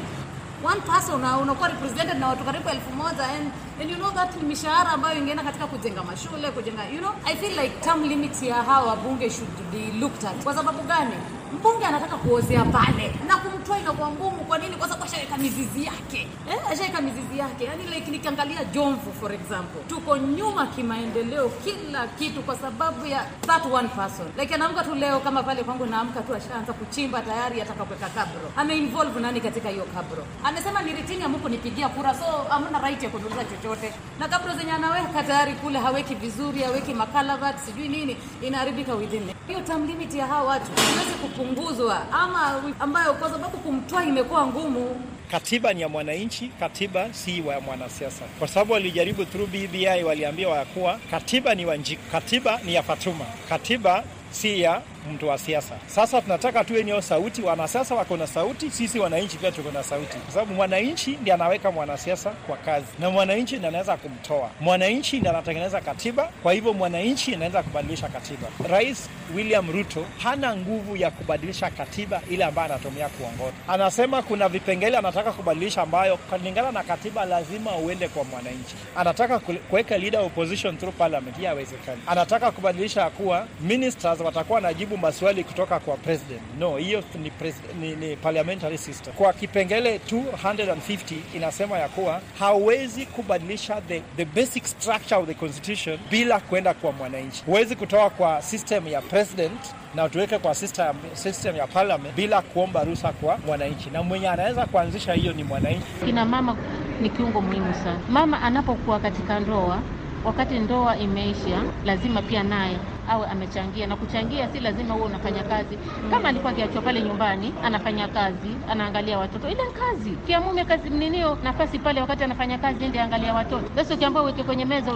one 0.65 0.81
person 0.81 1.15
unakuwa 1.43 1.69
represented 1.69 2.19
na 2.19 2.29
watu 2.29 2.45
karibu 2.45 2.69
elfu 2.69 2.91
moja 2.91 3.25
and, 3.25 3.51
and 3.83 3.91
you 3.91 3.97
know 3.97 4.11
that 4.11 4.43
mishahara 4.43 4.91
ambayo 4.91 5.19
ingeenda 5.19 5.43
katika 5.43 5.67
kujenga 5.67 6.03
mashule 6.03 6.51
kujenga 6.51 6.85
you 6.89 6.99
know 6.99 7.13
I 7.25 7.35
feel 7.37 7.53
like 7.61 7.81
term 7.81 8.03
limit 8.05 8.43
ya 8.43 8.55
hawa 8.55 8.87
wabunge 8.89 9.31
should 9.31 9.51
be 9.73 9.99
looked 10.01 10.25
at. 10.25 10.45
Kwa 10.45 10.55
sababu 10.55 10.83
gani? 10.83 11.15
Mbunge 11.53 11.87
anataka 11.87 12.17
kuozea 12.17 12.65
pale 12.65 13.13
na 13.29 13.37
kumtoa 13.37 13.79
inakuwa 13.79 14.09
ngumu. 14.09 14.37
Kwa 14.45 14.59
nini? 14.59 14.77
Kwa 14.77 14.89
sababu 14.89 15.05
ashaweka 15.05 15.37
mizizi 15.37 15.85
yake 15.85 16.29
eh, 16.51 16.59
ashaweka 16.71 17.01
mizizi 17.01 17.39
yake. 17.39 17.65
Yani 17.65 17.85
like 17.95 18.11
nikiangalia 18.11 18.65
Jomvu 18.65 19.13
for 19.21 19.33
example, 19.33 19.81
tuko 19.89 20.17
nyuma 20.17 20.67
kimaendeleo 20.67 21.49
kila 21.49 22.07
kitu 22.07 22.43
kwa 22.43 22.57
sababu 22.57 23.07
ya 23.07 23.27
that 23.47 23.63
one 23.73 23.89
person. 23.89 24.27
Like 24.39 24.55
anaamka 24.55 24.85
tu 24.85 24.95
leo 24.95 25.21
kama 25.21 25.43
pale 25.43 25.63
kwangu, 25.65 25.87
naamka 25.87 26.21
tu 26.21 26.35
ashaanza 26.35 26.73
kuchimba 26.73 27.21
tayari, 27.23 27.61
ataka 27.63 27.85
kuweka 27.85 28.09
kabro. 28.09 28.53
Ameinvolve 28.57 29.21
nani 29.21 29.41
katika 29.41 29.69
hiyo 29.69 29.85
kabro? 29.95 30.25
Amesema 30.45 30.83
ni 30.83 30.93
ritini 30.93 31.23
amuko 31.23 31.49
nipigia 31.49 31.89
kura, 31.89 32.15
so 32.15 32.25
amna 32.51 32.79
right 32.79 33.03
ya 33.03 33.09
kunuliza 33.11 33.45
chochote, 33.45 33.72
na 34.19 34.29
kabro 34.29 34.55
zenye 34.55 34.73
anaweka 34.73 35.23
tayari 35.23 35.53
kule 35.53 35.79
haweki 35.79 36.15
vizuri, 36.15 36.63
haweki 36.63 36.95
makalavat 36.95 37.59
sijui 37.59 37.89
nini, 37.89 38.17
inaharibika 38.43 38.95
within 38.95 39.23
hiyo 39.47 39.61
term 39.61 39.87
limit 39.87 40.15
ya 40.15 40.27
hawa 40.27 40.43
watu 40.49 40.67
iweze 40.95 41.11
kupunguzwa, 41.23 42.13
ama 42.13 42.63
ambayo 42.81 43.15
kwa 43.15 43.31
sababu 43.31 43.57
kumtoa 43.59 44.05
imekuwa 44.05 44.47
ngumu. 44.47 45.01
Katiba 45.31 45.73
ni 45.73 45.81
ya 45.81 45.89
mwananchi, 45.89 46.51
katiba 46.61 47.15
si 47.15 47.41
wa 47.41 47.61
mwanasiasa, 47.61 48.25
kwa 48.39 48.49
sababu 48.49 48.73
walijaribu 48.73 49.25
through 49.25 49.49
BBI, 49.51 50.05
waliambiwa 50.05 50.57
ya 50.59 50.65
kuwa 50.65 50.99
katiba 51.11 51.55
ni 51.55 51.67
Wanjiku, 51.67 52.03
katiba 52.13 52.61
ni 52.65 52.75
ya 52.75 52.83
Fatuma, 52.83 53.25
katiba 53.49 54.05
si 54.33 54.61
ya 54.61 54.81
mtu 55.15 55.29
wa 55.29 55.39
siasa. 55.39 55.75
Sasa 55.87 56.23
tunataka 56.23 56.65
tuwe 56.65 56.83
nio 56.83 57.01
sauti, 57.03 57.43
wanasiasa 57.43 57.95
wako 57.95 58.17
na 58.17 58.27
sauti, 58.27 58.71
sisi 58.71 58.99
wananchi 58.99 59.37
pia 59.37 59.53
tuko 59.53 59.71
na 59.71 59.83
sauti, 59.83 60.17
kwa 60.19 60.33
sababu 60.35 60.55
mwananchi 60.55 61.11
ndiye 61.21 61.35
anaweka 61.35 61.71
mwanasiasa 61.71 62.31
kwa 62.31 62.57
kazi 62.57 62.87
na 62.99 63.11
mwananchi 63.11 63.55
ndiye 63.57 63.69
anaweza 63.69 63.97
kumtoa. 63.97 64.51
Mwananchi 64.61 65.17
ndiye 65.19 65.31
anatengeneza 65.35 65.81
katiba, 65.81 66.29
kwa 66.43 66.53
hivyo 66.53 66.73
mwananchi 66.73 67.35
anaweza 67.35 67.63
kubadilisha 67.63 68.09
katiba. 68.09 68.49
Rais 68.69 69.09
William 69.35 69.73
Ruto 69.73 70.05
hana 70.23 70.57
nguvu 70.57 70.97
ya 70.97 71.11
kubadilisha 71.11 71.71
katiba 71.71 72.21
ile 72.31 72.45
ambayo 72.45 72.73
anatumia 72.73 73.09
kuongoza. 73.09 73.53
Anasema 73.69 74.23
kuna 74.23 74.49
vipengele 74.49 74.97
anataka 74.99 75.33
kubadilisha 75.33 75.83
ambayo 75.83 76.17
kulingana 76.17 76.73
na 76.73 76.83
katiba 76.83 77.25
lazima 77.25 77.77
uende 77.77 78.09
kwa 78.09 78.25
mwananchi. 78.25 78.75
Anataka 78.97 79.39
kuweka 79.39 79.99
leader 79.99 80.21
opposition 80.21 80.79
through 80.79 80.95
parliament, 80.95 81.37
hii 81.37 81.45
haiwezekani. 81.45 82.03
Anataka 82.07 82.51
kubadilisha 82.51 83.11
kuwa 83.11 83.47
ministers 83.61 84.21
watakuwa 84.23 84.61
najibu 84.61 84.97
maswali 84.99 85.45
kutoka 85.45 85.81
kwa 85.81 85.97
president. 85.97 86.41
No, 86.59 86.77
hiyo 86.77 87.03
ni, 87.23 87.33
ni, 87.81 87.97
ni 87.97 88.17
parliamentary 88.17 88.79
system. 88.79 89.13
Kwa 89.15 89.33
kipengele 89.33 90.01
250 90.11 91.15
inasema 91.37 91.79
ya 91.79 91.89
kuwa 91.89 92.21
hauwezi 92.39 93.07
kubadilisha 93.07 93.81
the, 93.81 94.03
the 94.17 94.25
basic 94.25 94.65
structure 94.67 95.21
of 95.21 95.27
the 95.29 95.35
constitution 95.35 95.99
bila 96.11 96.41
kwenda 96.41 96.75
kwa 96.75 96.93
mwananchi. 96.93 97.43
Huwezi 97.47 97.77
kutoka 97.77 98.11
kwa 98.11 98.43
system 98.43 98.89
ya 98.89 99.01
president 99.03 99.61
na 99.95 100.09
tuweke 100.09 100.39
kwa 100.39 100.55
system, 100.55 100.97
system 101.15 101.57
ya 101.57 101.67
parliament 101.67 102.15
bila 102.15 102.43
kuomba 102.43 102.85
ruhusa 102.85 103.13
kwa 103.13 103.39
mwananchi, 103.47 103.91
na 103.91 104.03
mwenye 104.03 104.29
anaweza 104.29 104.67
kuanzisha 104.67 105.13
hiyo 105.13 105.33
ni 105.33 105.45
mwananchi. 105.45 105.87
Kina 106.05 106.25
mama 106.25 106.57
ni 107.01 107.11
kiungo 107.11 107.41
muhimu 107.41 107.75
sana. 107.75 108.01
Mama 108.11 108.43
anapokuwa 108.43 109.01
katika 109.01 109.41
ndoa 109.41 109.79
wakati 110.25 110.59
ndoa 110.59 110.97
imeisha, 110.97 111.63
lazima 111.85 112.23
pia 112.23 112.43
naye 112.43 112.77
awe 113.09 113.27
amechangia, 113.27 113.87
na 113.87 113.97
kuchangia 113.97 114.49
si 114.49 114.61
lazima 114.61 114.95
huwe 114.95 115.07
unafanya 115.07 115.43
kazi. 115.43 115.79
Kama 116.11 116.29
alikuwa 116.29 116.53
akiachwa 116.53 116.83
pale 116.83 117.03
nyumbani, 117.03 117.55
anafanya 117.65 118.09
kazi, 118.09 118.49
anaangalia 118.71 119.19
watoto, 119.19 119.49
ile 119.49 119.63
kazi 119.79 120.11
kia 120.11 120.41
mume 120.41 120.65
kazi 120.65 120.91
mninio 120.91 121.39
nafasi 121.43 121.79
pale, 121.79 122.01
wakati 122.01 122.25
anafanya 122.25 122.59
kazi 122.59 122.85
ende 122.85 123.01
angalia 123.01 123.35
watoto. 123.35 123.65
Sasa 123.77 123.95
ukiambia 123.95 124.23
uweke 124.23 124.43
kwenye 124.43 124.65
meza, 124.65 124.93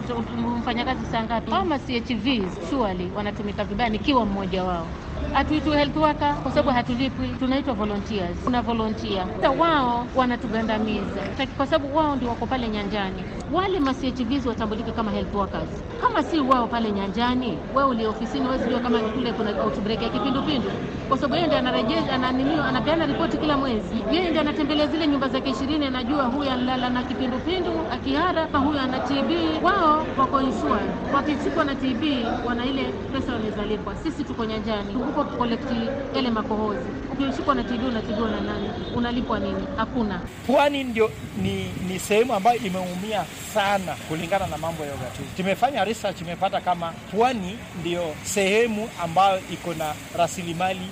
mfanya 0.58 0.84
kazi 0.84 1.06
saa 1.06 1.22
ngapi? 1.22 1.52
Ama 1.52 1.78
CHVs 1.78 2.70
surely 2.70 3.10
wanatumika 3.16 3.64
vibaya, 3.64 3.90
nikiwa 3.90 4.26
mmoja 4.26 4.64
wao 4.64 4.86
hatuitwi 5.33 5.72
health 5.76 5.96
worker 5.96 6.35
kwa 6.42 6.50
sababu 6.50 6.70
hatulipwi, 6.70 7.29
tunaitwa 7.29 7.74
volunteers. 7.74 8.37
Kuna 8.44 8.62
volunteer 8.62 9.26
sasa, 9.37 9.50
wao 9.50 10.07
wanatugandamiza 10.16 11.20
kwa 11.57 11.66
sababu 11.66 11.96
wao 11.96 12.16
ndio 12.16 12.29
wako 12.29 12.46
pale 12.46 12.68
nyanjani. 12.68 13.22
Wale 13.52 13.81
ma 13.81 13.94
CHVs 13.94 14.46
watambulike 14.46 14.92
kama 14.92 15.11
health 15.11 15.35
workers, 15.35 15.68
kama 16.02 16.22
si 16.22 16.40
wao 16.40 16.66
pale 16.66 16.90
nyanjani. 16.92 17.59
Wewe 17.74 17.88
ulio 17.88 18.11
ofisini, 18.11 18.48
wewe 18.48 18.59
sio 18.68 18.79
kama 18.79 18.98
kule 18.98 19.33
kuna 19.33 19.62
outbreak 19.64 20.02
ya 20.02 20.09
kipindupindu, 20.09 20.70
kwa 21.09 21.16
sababu 21.18 21.35
yeye 21.35 21.46
ndiye 21.46 21.59
anarejea, 21.61 22.12
ananiniwa, 22.12 22.66
anapeana 22.68 23.07
ripoti 23.07 23.37
kila 23.38 23.57
mwezi. 23.57 23.96
Yeye 24.12 24.24
ndiye 24.29 24.40
anatembelea 24.40 24.87
zile 24.87 25.07
nyumba 25.07 25.29
zake 25.29 25.50
ishirini, 25.50 25.87
anajua 25.87 26.24
huyu 26.24 26.50
analala 26.50 26.90
na 26.90 27.02
kipindupindu 27.02 27.70
akihara, 27.92 28.44
huyu 28.44 28.79
ana 28.79 28.98
TB. 28.98 29.31
Wao 29.62 30.07
wako 30.18 30.40
insured, 30.40 30.90
wakichukua 31.14 31.64
na 31.64 31.74
TB 31.74 32.02
wana 32.46 32.64
ile 32.66 32.85
pesa 33.12 33.33
wanawezalipwa. 33.33 33.96
Sisi 33.96 34.24
tuko 34.24 34.44
nyanjani 34.44 34.94
huko 35.06 35.24
kolekti 35.24 35.74
yale 36.14 36.30
makohozi. 36.30 36.86
Ukishikwa 37.12 37.54
na 37.54 37.64
TB 37.64 37.84
unatibiwa 37.88 38.30
na 38.30 38.40
nani? 38.40 38.70
Unalipwa 38.96 39.38
nini? 39.40 39.66
Hakuna. 39.76 40.20
Pwani 40.46 40.84
ndio 40.84 41.10
ni, 41.42 41.70
ni 41.88 41.98
sehemu 41.98 42.34
ambayo 42.34 42.58
imeumia 42.60 43.24
sana 43.54 43.94
kulingana 44.08 44.46
na 44.46 44.58
mambo 44.58 44.84
ya 44.84 44.94
ugatuzi. 44.94 45.28
Tumefanya 45.36 45.84
research, 45.84 46.20
imepata 46.20 46.60
kama 46.60 46.92
pwani 47.16 47.58
ndio 47.80 48.02
sehemu 48.24 48.88
ambayo 49.02 49.40
iko 49.52 49.74
na 49.74 49.94
rasilimali 50.18 50.86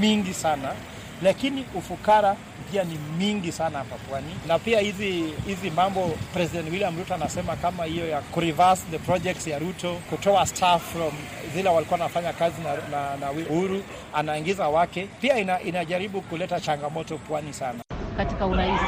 mingi 0.00 0.34
sana, 0.34 0.68
lakini 1.24 1.64
ufukara 1.74 2.36
pia 2.72 2.84
ni 2.84 2.98
mingi 3.18 3.52
sana 3.52 3.78
hapa 3.78 3.96
pwani, 3.96 4.26
na 4.48 4.58
pia 4.58 4.80
hizi 4.80 5.24
hizi 5.46 5.70
mambo 5.70 6.10
President 6.34 6.70
William 6.70 6.98
Ruto 6.98 7.14
anasema 7.14 7.56
kama 7.56 7.84
hiyo 7.84 8.08
ya 8.08 8.22
reverse 8.36 8.82
the 8.90 8.98
projects 8.98 9.46
ya 9.46 9.58
Ruto, 9.58 9.94
kutoa 10.10 10.46
staff 10.46 10.92
from 10.92 11.12
zile 11.54 11.68
walikuwa 11.68 12.00
wanafanya 12.00 12.32
kazi 12.32 12.56
na, 12.62 12.74
na, 12.98 13.16
na 13.16 13.30
Uhuru 13.30 13.82
anaingiza 14.14 14.68
wake, 14.68 15.08
pia 15.20 15.38
ina, 15.38 15.60
inajaribu 15.60 16.20
kuleta 16.20 16.60
changamoto 16.60 17.18
pwani 17.18 17.52
sana. 17.52 17.78
Katika 18.16 18.46
urais 18.46 18.80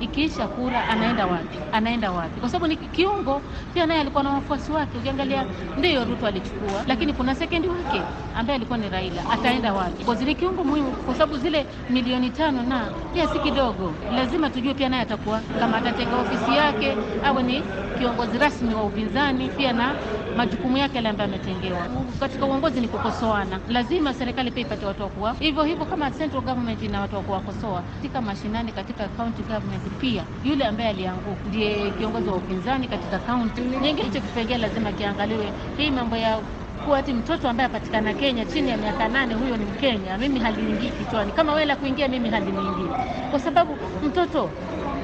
ikiisha 0.00 0.46
kura 0.48 0.88
anaenda 0.88 1.26
wapi? 1.26 1.58
Anaenda 1.72 2.12
wapi? 2.12 2.40
Kwa 2.40 2.48
sababu 2.48 2.66
ni 2.66 2.76
kiungo 2.76 3.40
pia, 3.74 3.86
naye 3.86 4.00
alikuwa 4.00 4.22
na 4.22 4.30
wafuasi 4.30 4.72
wake. 4.72 4.98
Ukiangalia 4.98 5.44
ndiyo 5.78 6.04
Ruto 6.04 6.26
alichukua, 6.26 6.84
lakini 6.86 7.12
kuna 7.12 7.34
sekendi 7.34 7.68
wake 7.68 8.02
ambaye 8.36 8.56
alikuwa 8.56 8.78
ni 8.78 8.88
Raila, 8.88 9.30
ataenda 9.30 9.72
wapi? 9.72 10.04
Kwa 10.04 10.14
zile 10.14 10.34
kiungo 10.34 10.64
muhimu, 10.64 10.90
kwa 10.92 11.14
sababu 11.14 11.38
zile 11.38 11.66
milioni 11.90 12.30
tano 12.30 12.62
na 12.62 12.84
pia 13.14 13.28
si 13.28 13.38
kidogo. 13.38 13.92
Lazima 14.14 14.50
tujue 14.50 14.74
pia 14.74 14.88
naye 14.88 15.02
atakuwa 15.02 15.40
kama 15.60 15.76
atatenga 15.76 16.16
ofisi 16.16 16.56
yake, 16.56 16.96
awe 17.24 17.42
ni 17.42 17.62
kiongozi 17.98 18.38
rasmi 18.38 18.74
wa 18.74 18.82
upinzani, 18.84 19.48
pia 19.48 19.72
na 19.72 19.94
majukumu 20.36 20.76
yake 20.76 20.96
yale 20.96 21.08
ambayo 21.08 21.28
ametengewa. 21.30 21.86
Katika 22.20 22.46
uongozi 22.46 22.80
ni 22.80 22.88
kukosoana, 22.88 23.60
lazima 23.68 24.14
serikali 24.14 24.50
pia 24.50 24.62
ipate 24.66 24.86
watu 24.86 25.02
wa 25.02 25.08
kuwa 25.08 25.34
hivyo 25.38 25.62
hivyo, 25.62 25.84
kama 25.86 26.10
central 26.10 26.42
government 26.42 26.82
ina 26.82 27.00
watu 27.00 27.16
wa 27.16 27.22
kuwakosoa 27.22 27.82
katika 27.96 28.20
mashinani, 28.20 28.72
katika 28.72 29.08
county 29.08 29.42
government 29.42 29.83
pia 29.90 30.24
yule 30.44 30.64
ambaye 30.64 30.88
alianguka 30.88 31.36
ndiye 31.48 31.90
kiongozi 31.90 32.28
wa 32.28 32.36
upinzani 32.36 32.88
katika 32.88 33.18
kaunti 33.18 33.60
nyingi. 33.60 34.02
Hicho 34.02 34.20
kipengele 34.20 34.58
lazima 34.58 34.92
kiangaliwe. 34.92 35.52
Hii 35.76 35.90
mambo 35.90 36.16
ya 36.16 36.38
kuwa 36.84 36.98
ati 36.98 37.12
mtoto 37.12 37.48
ambaye 37.48 37.66
apatikana 37.66 38.14
Kenya 38.14 38.44
chini 38.44 38.70
ya 38.70 38.76
miaka 38.76 39.08
nane 39.08 39.34
huyo 39.34 39.56
ni 39.56 39.64
Mkenya, 39.64 40.18
mimi 40.18 40.38
haliingii 40.40 40.88
kichwani. 40.90 41.32
Kama 41.32 41.52
wewe 41.52 41.64
la 41.66 41.76
kuingia, 41.76 42.08
mimi 42.08 42.30
haliniingii, 42.30 42.88
kwa 43.30 43.40
sababu 43.40 43.76
mtoto 44.06 44.50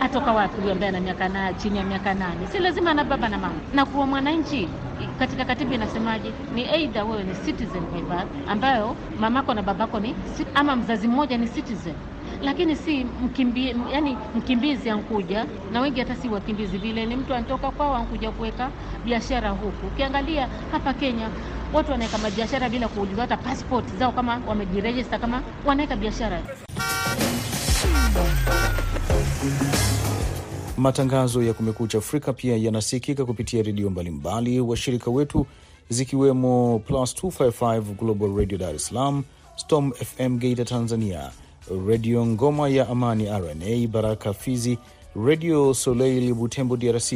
atoka 0.00 0.32
wapi 0.32 0.60
huyo 0.60 0.72
ambaye 0.72 0.88
ana 0.88 1.00
miaka 1.00 1.28
nane, 1.28 1.54
chini 1.62 1.78
ya 1.78 1.84
miaka 1.84 2.14
nane? 2.14 2.46
Si 2.52 2.58
lazima 2.58 2.90
ana 2.90 3.04
baba 3.04 3.28
na 3.28 3.38
mama. 3.38 3.54
Na 3.74 3.86
kuwa 3.86 4.06
mwananchi 4.06 4.68
katika 5.18 5.44
katiba 5.44 5.74
inasemaje? 5.74 6.32
Ni 6.54 6.62
either 6.62 7.04
wewe 7.04 7.22
ni 7.24 7.34
citizen 7.34 7.82
by 7.94 8.00
birth, 8.02 8.28
ambayo 8.48 8.96
mamako 9.20 9.54
na 9.54 9.62
babako 9.62 10.00
ni 10.00 10.14
ama 10.54 10.76
mzazi 10.76 11.08
mmoja 11.08 11.38
ni 11.38 11.48
citizen 11.48 11.94
lakini 12.42 12.76
si 12.76 13.04
mkimbi, 13.04 13.76
yani 13.92 14.16
mkimbizi 14.36 14.90
ankuja 14.90 15.46
na 15.72 15.80
wengi 15.80 16.00
hata 16.00 16.16
si 16.16 16.28
wakimbizi 16.28 16.78
vile, 16.78 17.06
ni 17.06 17.16
mtu 17.16 17.34
anatoka 17.34 17.70
kwao 17.70 17.94
ankuja 17.96 18.30
kuweka 18.30 18.70
biashara 19.04 19.50
huku. 19.50 19.86
Ukiangalia 19.86 20.48
hapa 20.72 20.94
Kenya 20.94 21.28
watu 21.72 21.90
wanaweka 21.92 22.18
mabiashara 22.18 22.68
bila 22.68 22.88
kuuliza 22.88 23.20
hata 23.22 23.36
passport 23.36 23.96
zao, 23.98 24.12
kama 24.12 24.40
wamejirejista, 24.48 25.18
kama 25.18 25.42
wanaweka 25.66 25.96
biashara. 25.96 26.42
Matangazo 30.76 31.42
ya 31.42 31.54
Kumekucha 31.54 31.98
Afrika 31.98 32.32
pia 32.32 32.56
yanasikika 32.56 33.24
kupitia 33.24 33.62
redio 33.62 33.90
mbalimbali 33.90 34.60
washirika 34.60 35.10
wetu 35.10 35.46
zikiwemo 35.88 36.78
Plus 36.86 37.14
255 37.24 37.80
Global 37.80 38.36
Radio 38.36 38.58
Dar 38.58 38.74
es 38.74 38.86
Salaam, 38.86 39.24
Storm 39.56 39.92
FM 39.92 40.38
Geita 40.38 40.64
Tanzania, 40.64 41.30
Redio 41.86 42.26
Ngoma 42.26 42.68
ya 42.68 42.88
Amani 42.88 43.24
RNA 43.24 43.88
Baraka 43.88 44.32
Fizi, 44.32 44.78
Redio 45.26 45.74
Soleil 45.74 46.34
Butembo 46.34 46.76
DRC, 46.76 47.12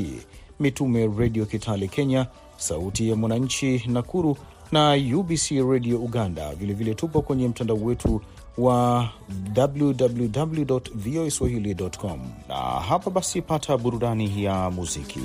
Mitume 0.61 1.11
Redio 1.19 1.47
Kitale 1.47 1.89
Kenya, 1.89 2.27
Sauti 2.57 3.09
ya 3.09 3.17
Mwananchi 3.17 3.83
Nakuru 3.87 4.37
na 4.73 4.99
UBC 5.17 5.51
Redio 5.71 5.99
Uganda. 5.99 6.49
Vilevile 6.49 6.75
vile 6.75 6.95
tupo 6.95 7.23
kwenye 7.23 7.49
mtandao 7.49 7.77
wetu 7.77 8.21
wa 8.59 9.09
www 9.57 10.79
voa 10.95 11.31
swahili.com, 11.31 12.21
na 12.49 12.55
hapa 12.57 13.11
basi 13.11 13.43
pata 13.43 13.77
burudani 13.79 14.45
ya 14.45 14.71
muziki. 14.71 15.21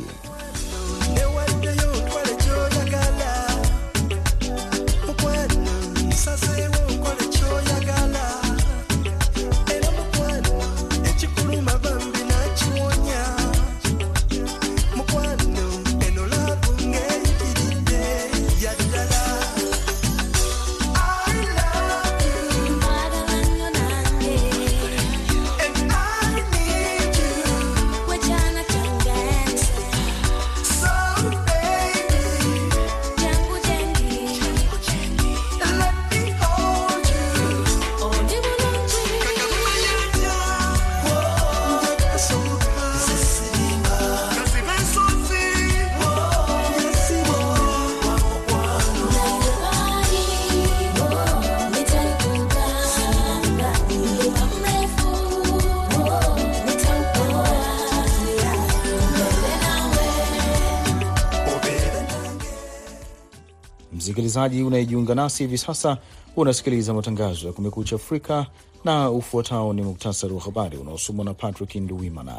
Msikilizaji 64.40 64.68
unayejiunga 64.68 65.16
nasi 65.16 65.44
hivi 65.44 65.58
sasa, 65.58 65.98
unasikiliza 66.36 66.94
matangazo 66.94 67.48
ya 67.48 67.54
Kumekucha 67.54 67.96
Afrika 67.96 68.46
na 68.86 69.12
ufuatao 69.12 69.74
ni 69.74 69.82
muktasari 69.82 70.34
wa 70.34 70.42
habari 70.42 70.78
unaosomwa 70.78 71.26
na 71.26 71.34
Patrick 71.34 71.76
Nduwimana. 71.76 72.36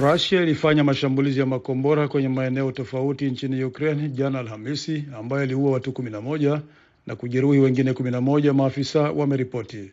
Rusia 0.00 0.42
ilifanya 0.42 0.84
mashambulizi 0.84 1.40
ya 1.40 1.46
makombora 1.46 2.08
kwenye 2.08 2.28
maeneo 2.28 2.72
tofauti 2.72 3.24
nchini 3.30 3.64
Ukraine 3.64 4.08
jana 4.08 4.38
Alhamisi, 4.38 5.04
ambayo 5.18 5.44
iliua 5.44 5.70
watu 5.70 5.90
11 5.90 6.60
na 7.06 7.16
kujeruhi 7.16 7.58
wengine 7.58 7.92
11, 7.92 8.52
maafisa 8.52 9.00
wameripoti. 9.00 9.90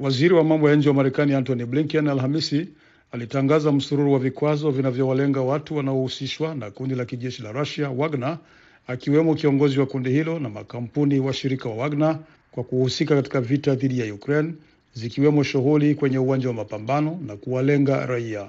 Waziri 0.00 0.34
wa 0.34 0.44
mambo 0.44 0.70
ya 0.70 0.76
nje 0.76 0.88
wa 0.88 0.94
Marekani 0.94 1.34
Antony 1.34 1.64
Blinken 1.64 2.08
Alhamisi 2.08 2.68
alitangaza 3.12 3.72
msururu 3.72 4.12
wa 4.12 4.18
vikwazo 4.18 4.70
vinavyowalenga 4.70 5.40
watu 5.40 5.76
wanaohusishwa 5.76 6.54
na 6.54 6.70
kundi 6.70 6.94
la 6.94 7.04
kijeshi 7.04 7.42
la 7.42 7.52
Russia 7.52 7.90
Wagner, 7.90 8.38
akiwemo 8.86 9.34
kiongozi 9.34 9.80
wa 9.80 9.86
kundi 9.86 10.10
hilo 10.10 10.38
na 10.38 10.48
makampuni 10.48 11.20
washirika 11.20 11.68
wa 11.68 11.74
Wagner 11.74 12.18
kwa 12.52 12.64
kuhusika 12.64 13.14
katika 13.16 13.40
vita 13.40 13.74
dhidi 13.74 13.98
ya 14.00 14.14
Ukraine, 14.14 14.52
zikiwemo 14.94 15.42
shughuli 15.42 15.94
kwenye 15.94 16.18
uwanja 16.18 16.48
wa 16.48 16.54
mapambano 16.54 17.18
na 17.26 17.36
kuwalenga 17.36 18.06
raia. 18.06 18.48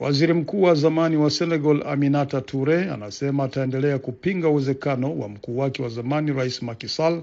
Waziri 0.00 0.32
mkuu 0.32 0.62
wa 0.62 0.74
zamani 0.74 1.16
wa 1.16 1.30
Senegal 1.30 1.82
Aminata 1.86 2.40
Toure 2.40 2.90
anasema 2.90 3.44
ataendelea 3.44 3.98
kupinga 3.98 4.48
uwezekano 4.48 5.18
wa 5.18 5.28
mkuu 5.28 5.58
wake 5.58 5.82
wa 5.82 5.88
zamani 5.88 6.32
Rais 6.32 6.62
Macky 6.62 6.88
Sall 6.88 7.22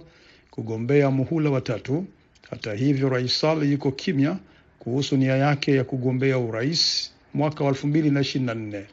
kugombea 0.51 1.11
muhula 1.11 1.49
wa 1.49 1.61
tatu. 1.61 2.05
Hata 2.49 2.73
hivyo, 2.73 3.09
Rais 3.09 3.39
Sall 3.39 3.71
yuko 3.71 3.91
kimya 3.91 4.37
kuhusu 4.79 5.17
nia 5.17 5.35
yake 5.35 5.75
ya 5.75 5.83
kugombea 5.83 6.37
urais 6.37 7.11
mwaka 7.33 7.63
wa 7.63 7.71
2024. 7.71 8.83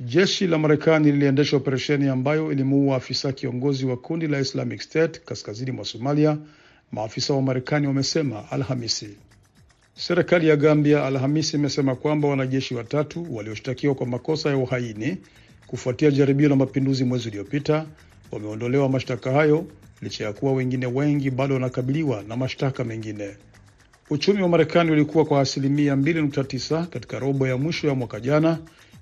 Jeshi 0.00 0.46
la 0.46 0.58
Marekani 0.58 1.12
liliendesha 1.12 1.56
operesheni 1.56 2.08
ambayo 2.08 2.52
ilimuua 2.52 2.96
afisa 2.96 3.32
kiongozi 3.32 3.86
wa 3.86 3.96
kundi 3.96 4.26
la 4.26 4.40
Islamic 4.40 4.80
State 4.80 5.20
kaskazini 5.24 5.70
mwa 5.70 5.84
Somalia, 5.84 6.38
maafisa 6.92 7.34
wa 7.34 7.42
Marekani 7.42 7.86
wamesema 7.86 8.50
Alhamisi. 8.50 9.08
Serikali 9.94 10.48
ya 10.48 10.56
Gambia 10.56 11.04
Alhamisi 11.04 11.56
imesema 11.56 11.94
kwamba 11.96 12.28
wanajeshi 12.28 12.74
watatu 12.74 13.36
walioshtakiwa 13.36 13.94
kwa 13.94 14.06
makosa 14.06 14.50
ya 14.50 14.56
uhaini 14.56 15.16
kufuatia 15.66 16.10
jaribio 16.10 16.48
la 16.48 16.56
mapinduzi 16.56 17.04
mwezi 17.04 17.28
uliopita 17.28 17.86
wameondolewa 18.32 18.88
mashtaka 18.88 19.32
hayo 19.32 19.66
licha 20.02 20.24
ya 20.24 20.32
kuwa 20.32 20.52
wengine 20.52 20.86
wengi 20.86 21.30
bado 21.30 21.54
wanakabiliwa 21.54 22.22
na 22.22 22.36
mashtaka 22.36 22.84
mengine. 22.84 23.30
Uchumi 24.12 24.42
wa 24.42 24.48
Marekani 24.48 24.90
ulikuwa 24.90 25.24
kwa 25.24 25.40
asilimia 25.40 25.94
2.9 25.94 26.86
katika 26.86 27.18
robo 27.18 27.46
ya 27.48 27.56
mwisho 27.56 27.88
ya 27.88 27.94
mwaka 27.94 28.20
jana, 28.20 28.58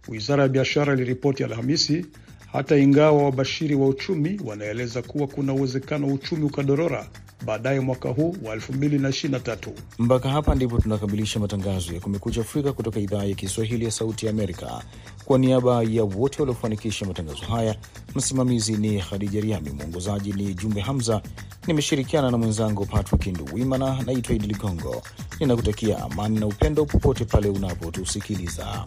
wizara 0.09 0.43
ya 0.43 0.49
biashara 0.49 0.93
iliripoti 0.93 1.45
Alhamisi, 1.45 2.07
hata 2.53 2.77
ingawa 2.77 3.23
wabashiri 3.25 3.75
wa 3.75 3.89
uchumi 3.89 4.41
wanaeleza 4.45 5.03
kuwa 5.03 5.27
kuna 5.27 5.53
uwezekano 5.53 6.07
wa 6.07 6.13
uchumi 6.13 6.45
ukadorora 6.45 7.09
baadaye 7.45 7.81
mwaka 7.81 8.09
huu 8.09 8.37
wa 8.43 8.57
2023. 8.57 9.71
Mpaka 9.99 10.29
hapa 10.29 10.55
ndipo 10.55 10.79
tunakamilisha 10.79 11.41
matangazo 11.41 11.95
ya 11.95 12.01
Kumekucha 12.01 12.41
Afrika 12.41 12.73
kutoka 12.73 13.01
idhaa 13.01 13.25
ya 13.25 13.35
Kiswahili 13.35 13.85
ya 13.85 13.91
Sauti 13.91 14.27
ya 14.27 14.33
Amerika. 14.33 14.83
Kwa 15.25 15.39
niaba 15.39 15.83
ya 15.83 16.05
wote 16.05 16.43
waliofanikisha 16.43 17.07
matangazo 17.07 17.47
haya, 17.47 17.77
msimamizi 18.15 18.73
ni 18.73 19.01
Khadija 19.01 19.41
Riami, 19.41 19.71
mwongozaji 19.71 20.33
ni 20.33 20.55
Jumbe 20.55 20.81
Hamza. 20.81 21.23
Nimeshirikiana 21.67 22.31
na 22.31 22.39
mwenzangu 22.39 22.87
Patrick 22.87 23.27
Nduwimana. 23.27 24.03
Naitwa 24.07 24.35
Idi 24.37 24.47
Ligongo, 24.47 25.03
ninakutakia 25.41 26.03
amani 26.05 26.41
na 26.41 26.47
upendo 26.47 26.85
popote 26.85 27.25
pale 27.25 27.49
unapotusikiliza. 27.49 28.85